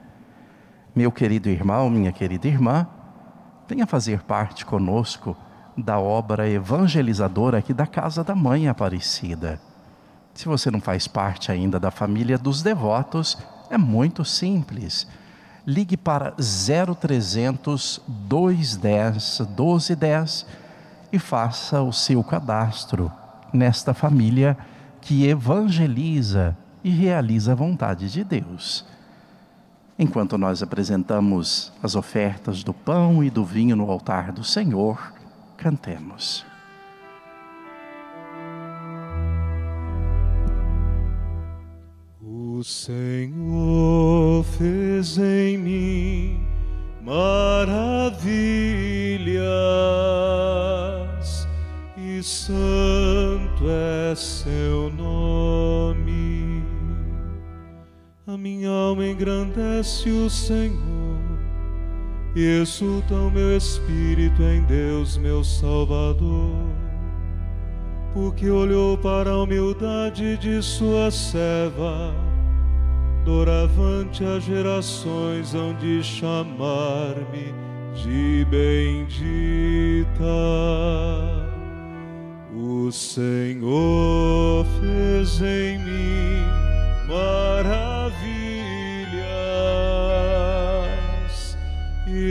[0.95, 2.87] Meu querido irmão, minha querida irmã,
[3.69, 5.37] venha fazer parte conosco
[5.81, 9.59] da obra evangelizadora aqui da Casa da Mãe Aparecida.
[10.33, 13.37] Se você não faz parte ainda da família dos devotos,
[13.69, 15.07] é muito simples
[15.65, 20.45] ligue para 0300 210 1210
[21.11, 23.11] e faça o seu cadastro
[23.53, 24.57] nesta família
[25.01, 28.85] que evangeliza e realiza a vontade de Deus.
[29.99, 35.13] Enquanto nós apresentamos as ofertas do pão e do vinho no altar do Senhor,
[35.61, 36.43] cantemos.
[42.19, 46.45] O Senhor fez em mim
[47.01, 48.21] maravilhas
[51.95, 56.63] e santo é seu nome.
[58.25, 61.00] A minha alma engrandece o Senhor,
[62.35, 66.55] e exulta o meu espírito em Deus, meu Salvador,
[68.13, 72.13] porque olhou para a humildade de sua serva.
[73.25, 77.53] Doravante as gerações hão de chamar-me
[77.93, 80.25] de bendita.
[82.55, 83.40] O Senhor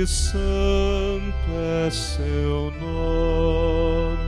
[0.03, 1.51] e santo
[1.87, 4.19] é seu nome,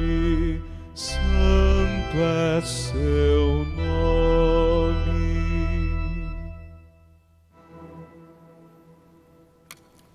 [0.95, 5.03] santo é seu nome.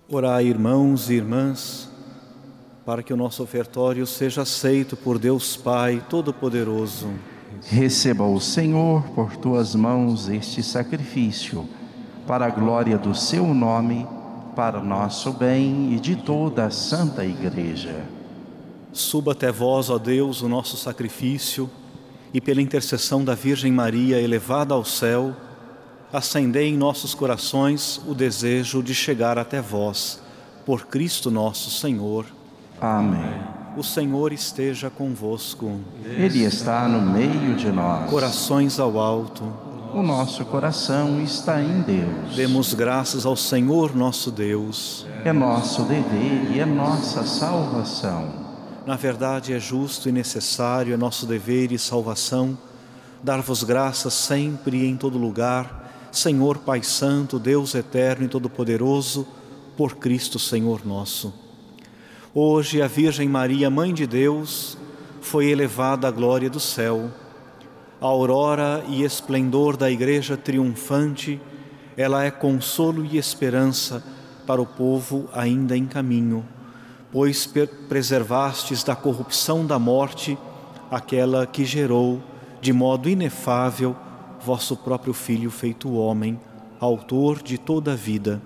[0.08, 1.90] Orai, irmãos e irmãs
[2.86, 7.10] para que o nosso ofertório seja aceito por Deus Pai Todo-Poderoso.
[7.66, 11.68] Receba o Senhor por tuas mãos este sacrifício,
[12.26, 14.06] para a glória do seu nome,
[14.58, 17.94] para nosso bem e de toda a Santa Igreja.
[18.92, 21.70] Suba até vós, ó Deus, o nosso sacrifício,
[22.34, 25.32] e pela intercessão da Virgem Maria elevada ao céu,
[26.12, 30.20] acendei em nossos corações o desejo de chegar até vós,
[30.66, 32.26] por Cristo nosso Senhor.
[32.80, 33.40] Amém.
[33.76, 35.78] O Senhor esteja convosco.
[36.04, 38.10] Ele está no meio de nós.
[38.10, 39.67] Corações ao alto.
[39.94, 42.36] O nosso coração está em Deus.
[42.36, 45.06] Demos graças ao Senhor nosso Deus.
[45.24, 48.28] É nosso dever e é nossa salvação.
[48.86, 52.56] Na verdade, é justo e necessário, é nosso dever e salvação,
[53.22, 59.26] dar-vos graças sempre e em todo lugar, Senhor Pai Santo, Deus eterno e todo-poderoso,
[59.76, 61.32] por Cristo Senhor nosso
[62.34, 64.76] Hoje a Virgem Maria, Mãe de Deus,
[65.20, 67.10] foi elevada à glória do céu.
[68.00, 71.40] Aurora e esplendor da Igreja triunfante,
[71.96, 74.02] ela é consolo e esperança
[74.46, 76.46] para o povo ainda em caminho,
[77.10, 77.52] pois
[77.88, 80.38] preservastes da corrupção da morte
[80.90, 82.22] aquela que gerou,
[82.60, 83.96] de modo inefável,
[84.40, 86.38] vosso próprio Filho feito homem,
[86.78, 88.40] autor de toda a vida.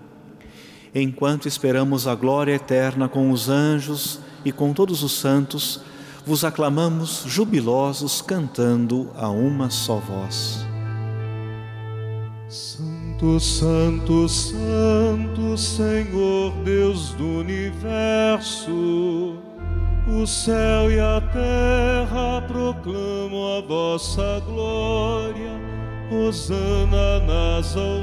[0.94, 5.80] Enquanto esperamos a glória eterna com os anjos e com todos os santos,
[6.24, 10.64] vos aclamamos jubilosos cantando a uma só voz.
[12.48, 18.72] Santo, Santo, Santo, Senhor Deus do universo,
[20.06, 25.52] o céu e a terra proclamam a vossa glória,
[26.10, 28.02] hosana nas alturas.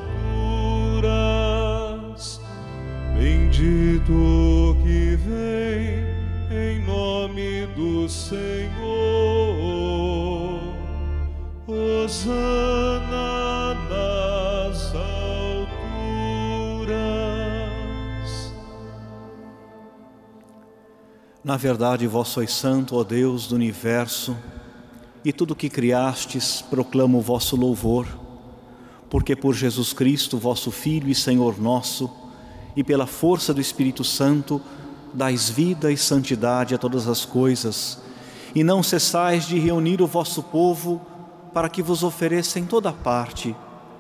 [3.14, 6.10] Bendito que vem
[6.50, 7.49] em nome
[8.30, 8.70] Senhor,
[11.66, 12.44] Hosana
[13.90, 15.80] nas alturas.
[21.44, 24.38] Na verdade, vós sois santo, ó Deus do universo,
[25.26, 28.06] e tudo que criastes proclama o vosso louvor,
[29.10, 32.08] porque por Jesus Cristo, vosso Filho e Senhor nosso,
[32.76, 34.62] e pela força do Espírito Santo,
[35.16, 38.08] dais vida e santidade a todas as coisas,
[38.56, 41.02] e não cessais de reunir o vosso povo
[41.54, 43.56] para que vos ofereça em toda parte,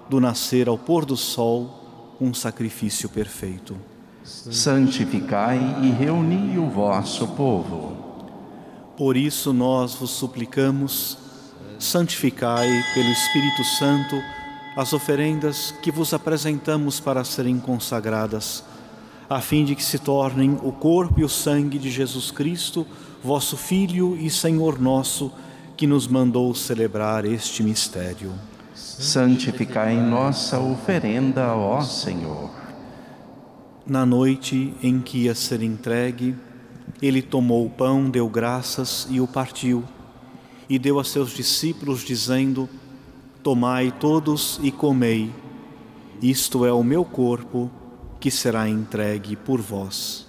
[0.09, 3.77] do nascer ao pôr do sol, um sacrifício perfeito.
[4.23, 7.97] Santificai e reuni o vosso povo.
[8.97, 11.17] Por isso nós vos suplicamos,
[11.79, 14.21] santificai pelo Espírito Santo
[14.75, 18.63] as oferendas que vos apresentamos para serem consagradas,
[19.29, 22.85] a fim de que se tornem o corpo e o sangue de Jesus Cristo,
[23.23, 25.31] vosso Filho e Senhor nosso,
[25.75, 28.33] que nos mandou celebrar este mistério.
[28.73, 32.49] Santificai nossa oferenda, ó Senhor.
[33.85, 36.35] Na noite em que ia ser entregue,
[37.01, 39.83] ele tomou o pão, deu graças e o partiu,
[40.69, 42.69] e deu a seus discípulos, dizendo:
[43.41, 45.31] Tomai todos e comei,
[46.21, 47.71] isto é o meu corpo
[48.19, 50.28] que será entregue por vós.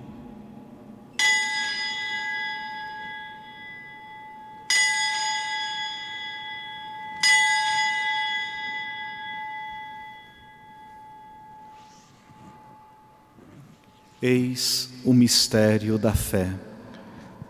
[14.21, 16.53] Eis o mistério da fé.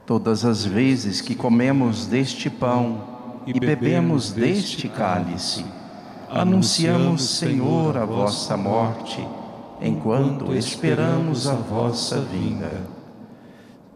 [0.05, 3.03] Todas as vezes que comemos deste pão
[3.45, 5.65] e bebemos deste cálice,
[6.29, 9.19] anunciamos, Senhor, a vossa morte,
[9.81, 12.87] enquanto esperamos a vossa vinda.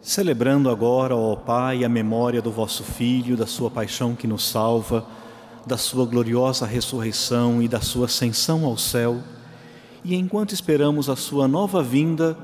[0.01, 5.05] Celebrando agora, ó Pai, a memória do vosso Filho, da sua paixão que nos salva,
[5.65, 9.21] da sua gloriosa ressurreição e da sua ascensão ao céu,
[10.03, 12.37] e enquanto esperamos a sua nova vinda,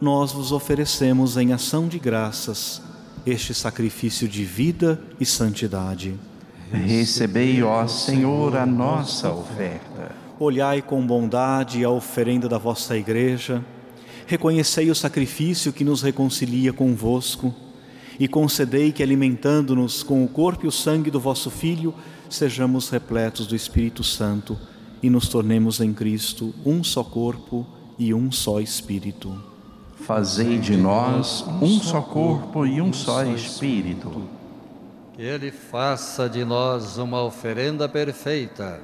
[0.00, 2.80] nós vos oferecemos em ação de graças
[3.26, 6.14] este sacrifício de vida e santidade.
[6.72, 10.14] Recebei, ó Senhor, a nossa oferta.
[10.38, 13.62] Olhai com bondade a oferenda da vossa Igreja,
[14.26, 17.54] reconhecei o sacrifício que nos reconcilia convosco
[18.18, 21.94] e concedei que, alimentando-nos com o corpo e o sangue do vosso Filho,
[22.30, 24.56] sejamos repletos do Espírito Santo
[25.02, 27.66] e nos tornemos em Cristo um só corpo
[27.98, 29.49] e um só Espírito.
[30.06, 34.22] Fazei de nós um só corpo e um só espírito.
[35.12, 38.80] Que Ele faça de nós uma oferenda perfeita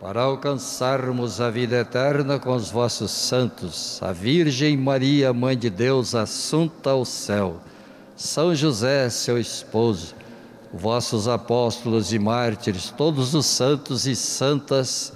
[0.00, 6.14] para alcançarmos a vida eterna com os vossos santos, a Virgem Maria, Mãe de Deus,
[6.14, 7.60] assunta ao céu,
[8.16, 10.14] São José, seu esposo,
[10.72, 15.12] vossos apóstolos e mártires, todos os santos e santas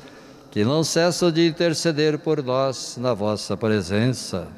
[0.50, 4.48] que não cessam de interceder por nós na vossa presença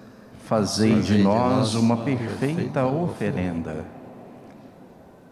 [0.51, 3.85] fazei de nós uma perfeita oferenda.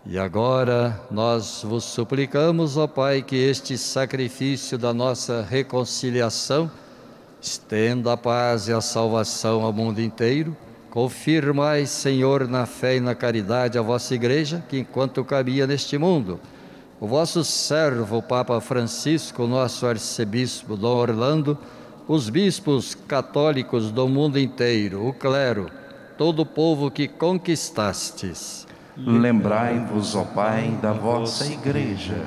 [0.06, 6.70] E agora nós vos suplicamos, ó Pai, que este sacrifício da nossa reconciliação
[7.40, 10.56] estenda a paz e a salvação ao mundo inteiro.
[10.88, 16.38] Confirmai, Senhor, na fé e na caridade a vossa igreja, que enquanto caminha neste mundo,
[17.00, 21.58] o vosso servo, o Papa Francisco, nosso arcebispo Dom Orlando,
[22.08, 25.70] os bispos católicos do mundo inteiro, o clero,
[26.16, 28.66] todo o povo que conquistastes.
[28.96, 32.24] Lembrai-vos, ó Pai, da vossa igreja.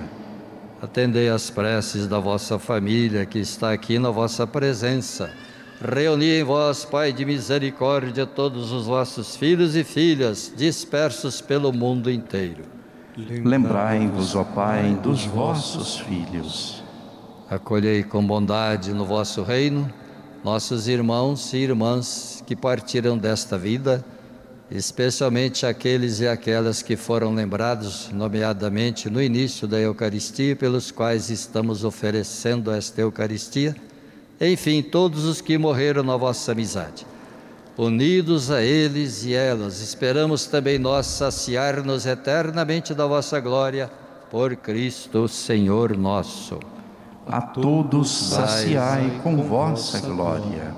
[0.80, 5.34] Atendei as preces da vossa família que está aqui na vossa presença.
[5.84, 12.12] Reuni em vós, Pai de misericórdia, todos os vossos filhos e filhas dispersos pelo mundo
[12.12, 12.64] inteiro.
[13.18, 16.81] Lembrai-vos, ó Pai, dos vossos filhos
[17.52, 19.93] Acolhei com bondade no vosso reino
[20.41, 24.06] nossos irmãos e irmãs que partiram desta vida,
[24.72, 31.84] especialmente aqueles e aquelas que foram lembrados, nomeadamente no início da Eucaristia, pelos quais estamos
[31.84, 33.76] oferecendo esta Eucaristia.
[34.39, 37.06] Enfim, todos os que morreram na vossa amizade.
[37.78, 43.91] Unidos a eles e elas, esperamos também nós saciar-nos eternamente da vossa glória,
[44.30, 46.58] por Cristo Senhor nosso
[47.28, 50.76] a todos saciai com vossa glória.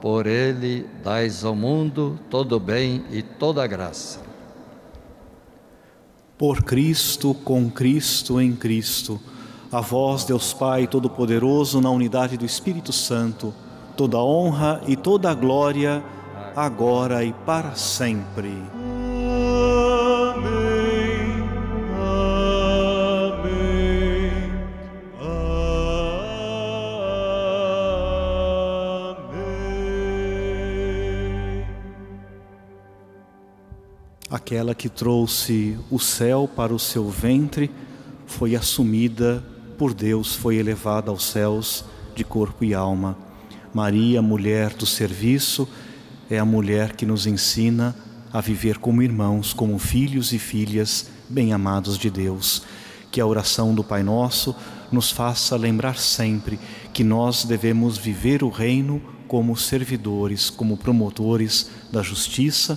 [0.00, 4.20] Por ele dais ao mundo todo o bem e toda a graça.
[6.38, 9.20] Por Cristo, com Cristo, em Cristo,
[9.70, 13.52] a vós, Deus Pai Todo-Poderoso, na unidade do Espírito Santo,
[13.96, 16.02] toda honra e toda a glória,
[16.56, 18.50] agora e para sempre.
[34.50, 37.70] Aquela que trouxe o céu para o seu ventre,
[38.26, 39.44] foi assumida
[39.78, 41.84] por Deus, foi elevada aos céus
[42.16, 43.16] de corpo e alma.
[43.72, 45.68] Maria, mulher do serviço,
[46.28, 47.94] é a mulher que nos ensina
[48.32, 52.64] a viver como irmãos, como filhos e filhas bem-amados de Deus.
[53.08, 54.52] Que a oração do Pai Nosso
[54.90, 56.58] nos faça lembrar sempre
[56.92, 62.76] que nós devemos viver o reino como servidores, como promotores da justiça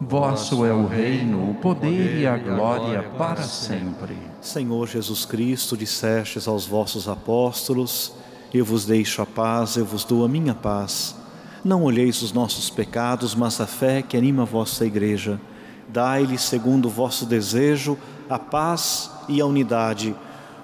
[0.00, 4.16] Vosso é o reino, o poder e a glória para sempre.
[4.40, 8.12] Senhor Jesus Cristo, dissestes aos vossos apóstolos:
[8.52, 11.14] Eu vos deixo a paz, eu vos dou a minha paz.
[11.64, 15.40] Não olheis os nossos pecados, mas a fé que anima a vossa igreja.
[15.88, 17.96] Dai-lhe, segundo o vosso desejo,
[18.28, 20.16] a paz e a unidade,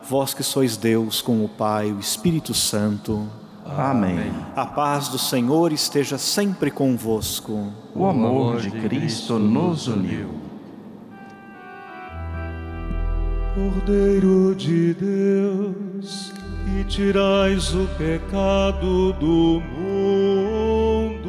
[0.09, 3.29] vós que sois Deus com o Pai e o Espírito Santo.
[3.77, 4.33] Amém.
[4.57, 7.71] A paz do Senhor esteja sempre convosco.
[7.95, 10.31] O amor de Cristo nos uniu.
[13.55, 16.33] Cordeiro de Deus,
[16.65, 21.29] que tirais o pecado do mundo,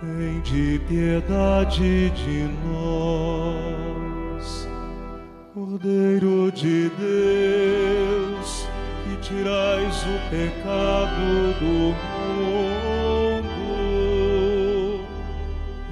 [0.00, 4.68] tende piedade de nós.
[5.54, 8.55] Cordeiro de Deus,
[9.26, 11.94] tirais o pecado do
[13.02, 13.50] mundo,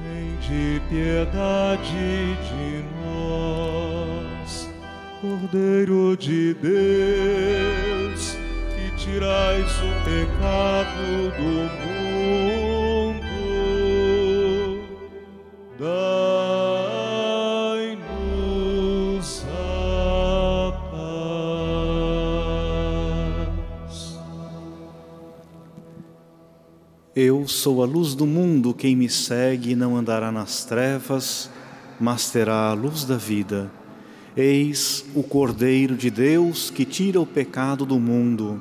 [0.04, 4.70] tende piedade de nós.
[5.20, 8.22] Cordeiro de Deus,
[8.76, 11.06] que tirais o pecado
[11.36, 12.14] do mundo,
[27.16, 31.48] Eu sou a luz do mundo, quem me segue não andará nas trevas,
[32.00, 33.70] mas terá a luz da vida.
[34.36, 38.60] Eis o Cordeiro de Deus que tira o pecado do mundo.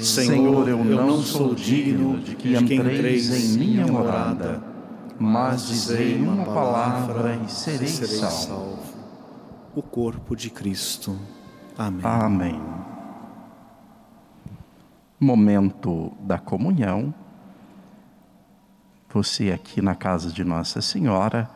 [0.00, 4.64] Senhor, eu não sou digno de que entreis em minha morada,
[5.18, 8.78] mas dizei uma palavra e serei salvo.
[9.74, 11.18] O corpo de Cristo.
[11.76, 12.00] Amém.
[12.02, 12.62] Amém.
[15.20, 17.12] Momento da comunhão.
[19.14, 21.48] Você aqui na casa de Nossa Senhora,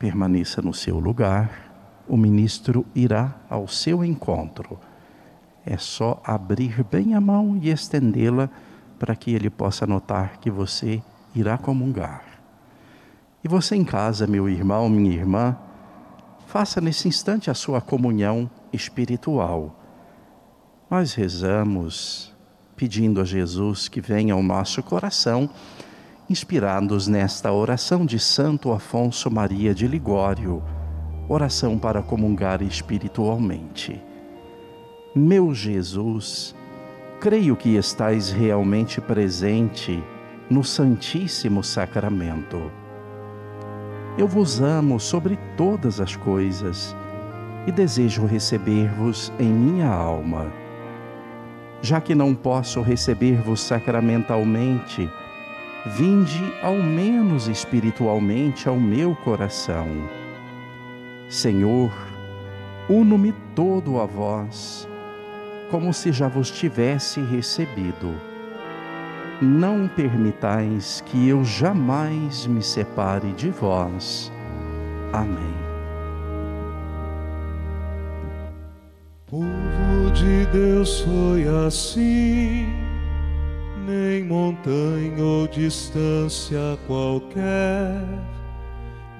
[0.00, 1.72] permaneça no seu lugar.
[2.08, 4.80] O ministro irá ao seu encontro.
[5.64, 8.50] É só abrir bem a mão e estendê-la
[8.98, 11.00] para que ele possa notar que você
[11.36, 12.24] irá comungar.
[13.44, 15.56] E você em casa, meu irmão, minha irmã,
[16.48, 19.80] faça nesse instante a sua comunhão espiritual.
[20.90, 22.34] Nós rezamos
[22.74, 25.48] pedindo a Jesus que venha ao nosso coração,
[26.32, 30.62] inspirados nesta oração de Santo Afonso Maria de Ligório,
[31.28, 34.02] oração para comungar espiritualmente.
[35.14, 36.56] Meu Jesus,
[37.20, 40.02] creio que estais realmente presente
[40.48, 42.72] no Santíssimo Sacramento.
[44.16, 46.96] Eu vos amo sobre todas as coisas
[47.66, 50.50] e desejo receber-vos em minha alma.
[51.82, 55.10] Já que não posso receber-vos sacramentalmente,
[55.86, 59.86] vinde ao menos espiritualmente ao meu coração.
[61.28, 61.90] Senhor,
[62.88, 64.88] uno-me todo a vós,
[65.70, 68.14] como se já vos tivesse recebido.
[69.40, 74.30] Não permitais que eu jamais me separe de vós.
[75.12, 75.62] Amém.
[79.26, 82.66] Povo de Deus foi assim,
[84.22, 88.02] montanha ou distância qualquer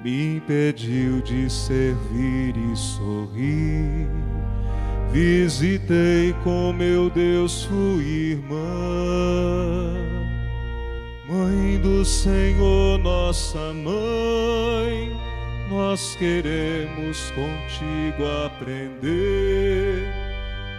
[0.03, 4.07] me impediu de servir e sorrir.
[5.11, 9.93] Visitei com meu Deus, fui irmã,
[11.29, 15.15] Mãe do Senhor, nossa mãe,
[15.69, 19.82] nós queremos contigo aprender.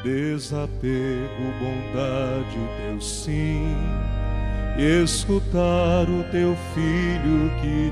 [0.05, 3.74] Desapego, bondade, o teu sim,
[4.76, 7.90] e escutar o teu filho que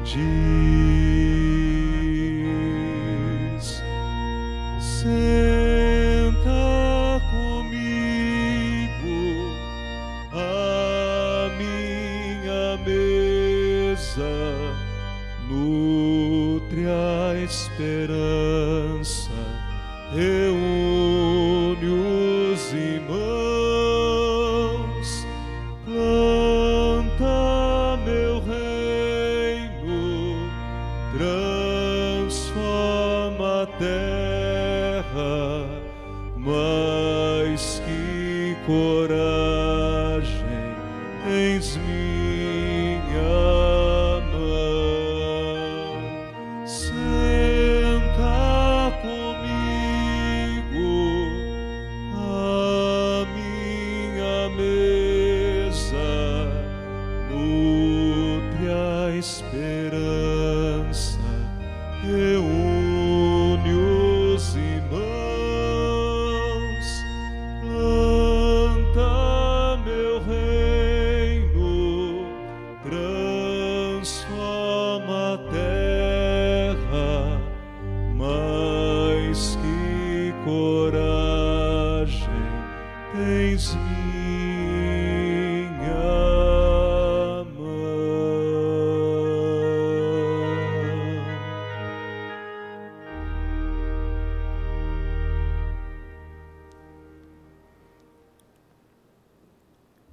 [3.58, 3.82] diz:
[4.78, 6.60] Senta
[7.30, 9.16] comigo
[10.32, 14.34] à minha mesa,
[15.48, 19.32] nutre a esperança,
[20.12, 20.51] reúne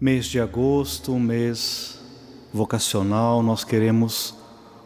[0.01, 1.99] Mês de agosto, um mês
[2.53, 4.33] vocacional, nós queremos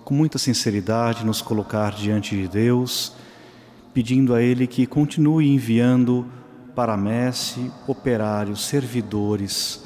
[0.03, 3.13] com muita sinceridade nos colocar diante de Deus,
[3.93, 6.25] pedindo a Ele que continue enviando
[6.75, 9.83] para a messe operários, servidores.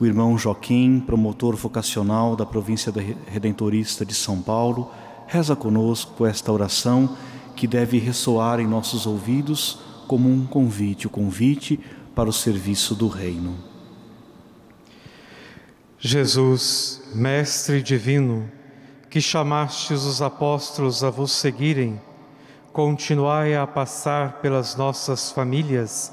[0.00, 2.92] O irmão Joaquim, promotor vocacional da província
[3.28, 4.90] redentorista de São Paulo,
[5.28, 7.16] reza conosco esta oração
[7.54, 9.78] que deve ressoar em nossos ouvidos
[10.08, 11.78] como um convite, o convite
[12.16, 13.69] para o serviço do reino.
[16.02, 18.50] Jesus, Mestre Divino,
[19.10, 22.00] que chamastes os apóstolos a vos seguirem,
[22.72, 26.10] continuai a passar pelas nossas famílias,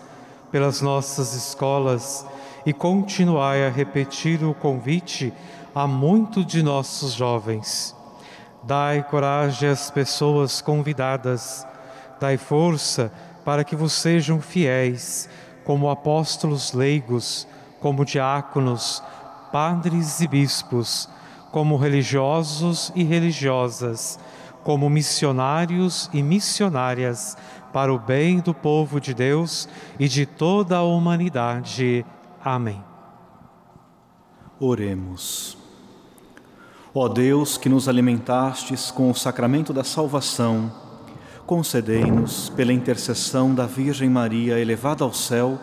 [0.52, 2.26] pelas nossas escolas
[2.66, 5.32] e continuai a repetir o convite
[5.74, 7.96] a muitos de nossos jovens.
[8.64, 11.66] Dai coragem às pessoas convidadas,
[12.20, 13.10] dai força
[13.46, 15.30] para que vos sejam fiéis,
[15.64, 17.48] como apóstolos leigos,
[17.80, 19.02] como diáconos,
[19.52, 21.10] padres e bispos,
[21.52, 24.20] como religiosos e religiosas,
[24.64, 27.38] como missionários e missionárias,
[27.72, 29.68] para o bem do povo de Deus
[30.00, 32.06] e de toda a humanidade.
[32.44, 32.84] Amém.
[34.60, 35.58] Oremos.
[36.94, 40.72] Ó Deus, que nos alimentastes com o sacramento da salvação,
[41.46, 45.60] concedei-nos, pela intercessão da Virgem Maria elevada ao céu,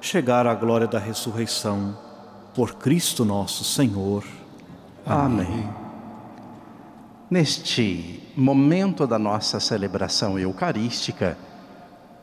[0.00, 2.07] chegar à glória da ressurreição.
[2.58, 4.24] Por Cristo nosso Senhor.
[5.06, 5.70] Amém.
[7.30, 11.38] Neste momento da nossa celebração eucarística,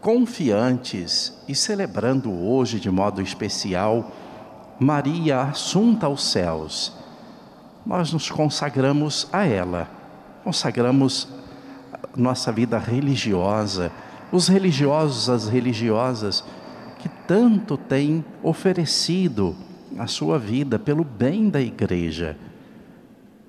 [0.01, 4.11] confiantes e celebrando hoje de modo especial
[4.77, 6.91] Maria Assunta aos céus,
[7.85, 9.89] nós nos consagramos a ela,
[10.43, 11.29] consagramos
[12.13, 13.89] nossa vida religiosa,
[14.33, 16.43] os religiosos, as religiosas
[16.99, 19.55] que tanto têm oferecido
[19.97, 22.37] a sua vida pelo bem da igreja.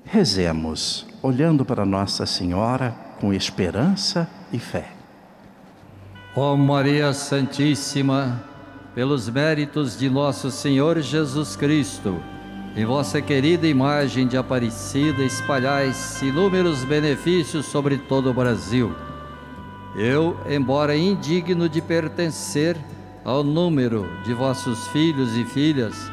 [0.05, 4.93] Rezemos, olhando para Nossa Senhora com esperança e fé.
[6.37, 8.45] Ó Maria Santíssima,
[8.95, 12.21] pelos méritos de nosso Senhor Jesus Cristo,
[12.77, 18.95] em vossa querida imagem de Aparecida espalhais inúmeros benefícios sobre todo o Brasil.
[19.97, 22.77] Eu, embora indigno de pertencer
[23.25, 26.13] ao número de vossos filhos e filhas,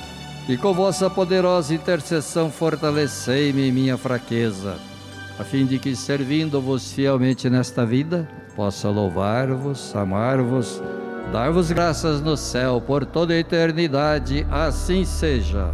[0.47, 4.75] e com vossa poderosa intercessão fortalecei-me minha fraqueza,
[5.39, 10.81] a fim de que, servindo-vos fielmente nesta vida, possa louvar-vos, amar-vos,
[11.31, 15.71] dar-vos graças no céu por toda a eternidade, assim seja.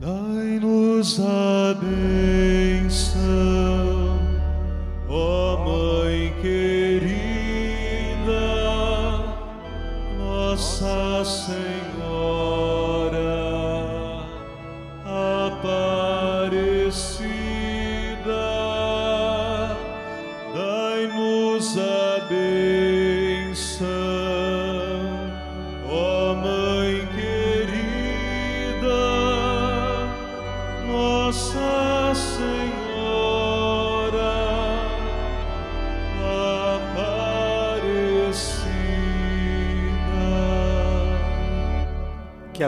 [0.00, 3.18] Dai-nos a benção,
[5.08, 7.10] ó Mãe querida,
[10.16, 11.77] Nossa Senhora.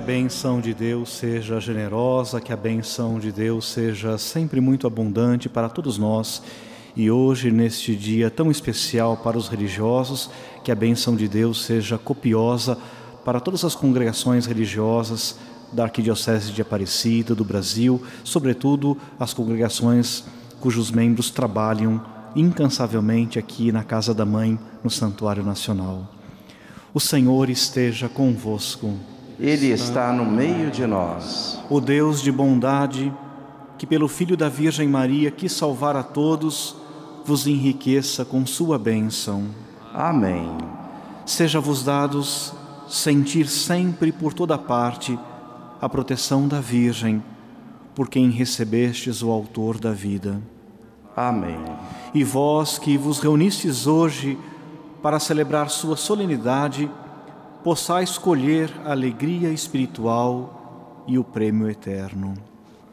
[0.01, 5.47] A benção de Deus seja generosa, que a benção de Deus seja sempre muito abundante
[5.47, 6.43] para todos nós.
[6.97, 10.31] E hoje, neste dia tão especial para os religiosos,
[10.65, 12.79] que a benção de Deus seja copiosa
[13.27, 15.39] para todas as congregações religiosas
[15.71, 20.25] da Arquidiocese de Aparecida, do Brasil, sobretudo as congregações
[20.61, 22.03] cujos membros trabalham
[22.35, 26.09] incansavelmente aqui na Casa da Mãe, no Santuário Nacional.
[26.95, 28.99] O Senhor esteja convosco.
[29.41, 31.59] Ele está no meio de nós.
[31.71, 33.11] O Deus de bondade,
[33.79, 36.77] que pelo Filho da Virgem Maria quis salvar a todos,
[37.25, 39.47] vos enriqueça com sua bênção.
[39.95, 40.47] Amém.
[41.25, 42.53] Seja-vos dados
[42.87, 45.19] sentir sempre por toda parte
[45.81, 47.23] a proteção da Virgem,
[47.95, 50.39] por quem recebestes o Autor da vida.
[51.17, 51.65] Amém.
[52.13, 54.39] E vós que vos reunistes hoje
[55.03, 56.91] para celebrar sua solenidade,
[57.63, 62.35] possais escolher a alegria espiritual e o prêmio eterno.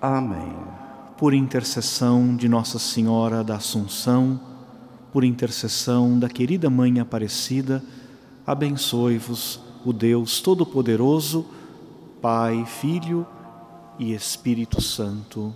[0.02, 0.56] Amém.
[1.18, 4.40] Por intercessão de Nossa Senhora da Assunção,
[5.12, 7.84] por intercessão da querida Mãe Aparecida,
[8.46, 11.46] abençoe-vos o Deus Todo-Poderoso,
[12.22, 13.26] Pai, Filho
[13.98, 15.54] e Espírito Santo.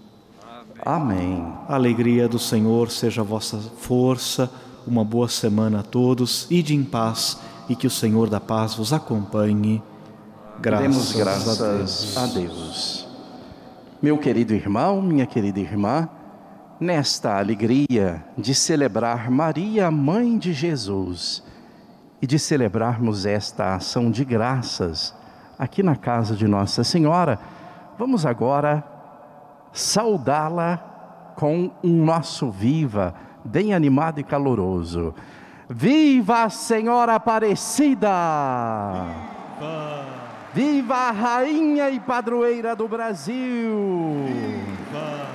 [0.83, 1.45] Amém.
[1.67, 4.49] A alegria do Senhor seja a vossa força.
[4.87, 6.47] Uma boa semana a todos.
[6.49, 7.37] Ide em paz
[7.71, 9.81] e que o Senhor da paz vos acompanhe.
[10.59, 12.17] Graças Demos graças a Deus.
[12.17, 13.07] a Deus.
[14.01, 16.09] Meu querido irmão, minha querida irmã,
[16.77, 21.41] nesta alegria de celebrar Maria, mãe de Jesus,
[22.21, 25.15] e de celebrarmos esta ação de graças
[25.57, 27.39] aqui na casa de Nossa Senhora,
[27.97, 28.83] vamos agora
[29.71, 33.15] saudá-la com um nosso viva,
[33.45, 35.15] bem animado e caloroso.
[35.73, 38.09] Viva a Senhora Aparecida!
[39.57, 40.05] Viva!
[40.53, 44.25] Viva a Rainha e Padroeira do Brasil!
[44.27, 45.27] Viva!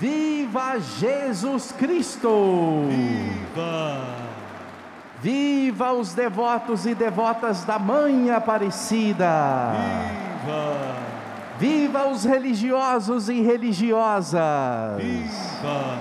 [0.00, 2.88] Viva Jesus Cristo!
[2.88, 4.00] Viva!
[5.22, 9.72] Viva os devotos e devotas da Mãe Aparecida!
[10.44, 10.96] Viva!
[11.56, 15.00] Viva os religiosos e religiosas!
[15.00, 15.98] Viva!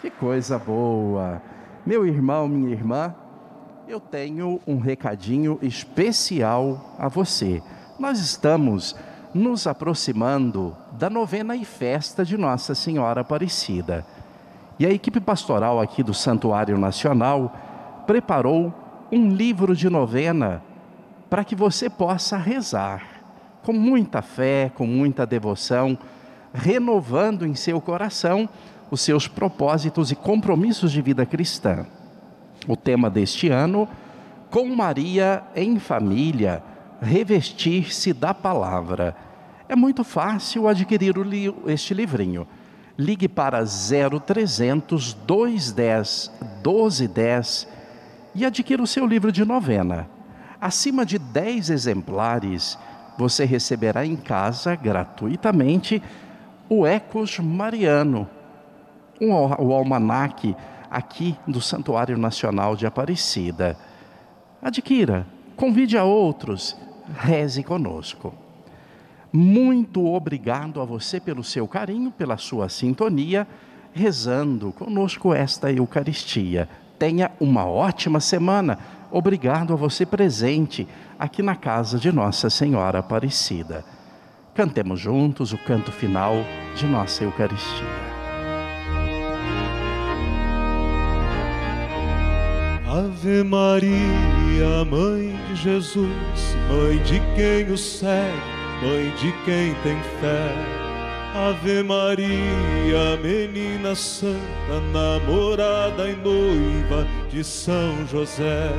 [0.00, 1.42] Que coisa boa!
[1.86, 3.14] Meu irmão, minha irmã,
[3.86, 7.62] eu tenho um recadinho especial a você.
[7.96, 8.96] Nós estamos
[9.32, 14.04] nos aproximando da novena e festa de Nossa Senhora Aparecida.
[14.80, 17.54] E a equipe pastoral aqui do Santuário Nacional
[18.04, 18.74] preparou
[19.12, 20.60] um livro de novena
[21.30, 23.22] para que você possa rezar
[23.62, 25.96] com muita fé, com muita devoção,
[26.52, 28.48] renovando em seu coração
[28.90, 31.86] os seus propósitos e compromissos de vida cristã.
[32.66, 33.88] O tema deste ano,
[34.50, 36.62] com Maria em família,
[37.00, 39.16] revestir-se da palavra.
[39.68, 41.14] É muito fácil adquirir
[41.66, 42.46] este livrinho.
[42.98, 46.30] Ligue para 0300 210
[46.64, 47.68] 1210
[48.34, 50.08] e adquira o seu livro de novena.
[50.60, 52.78] Acima de 10 exemplares,
[53.18, 56.02] você receberá em casa gratuitamente
[56.68, 58.28] o Ecos Mariano,
[59.20, 60.54] um, o almanaque
[60.90, 63.76] aqui do Santuário Nacional de Aparecida.
[64.62, 66.76] Adquira, convide a outros,
[67.18, 68.34] reze conosco.
[69.32, 73.46] Muito obrigado a você pelo seu carinho, pela sua sintonia,
[73.92, 76.68] rezando conosco esta Eucaristia.
[76.98, 78.78] Tenha uma ótima semana.
[79.10, 80.86] Obrigado a você presente
[81.18, 83.84] aqui na casa de Nossa Senhora Aparecida.
[84.54, 86.34] Cantemos juntos o canto final
[86.74, 88.05] de nossa Eucaristia.
[92.96, 98.40] Ave Maria, Mãe de Jesus, Mãe de quem o segue,
[98.82, 100.50] Mãe de quem tem fé.
[101.34, 108.72] Ave Maria, Menina Santa, namorada e noiva de São José.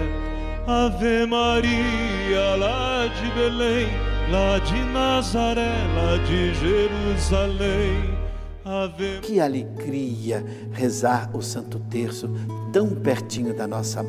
[0.65, 3.87] Ave Maria, lá de Belém,
[4.31, 8.17] lá de Nazaré, lá de Jerusalém.
[9.21, 12.29] Que alegria rezar o Santo Terço
[12.73, 14.03] tão pertinho da nossa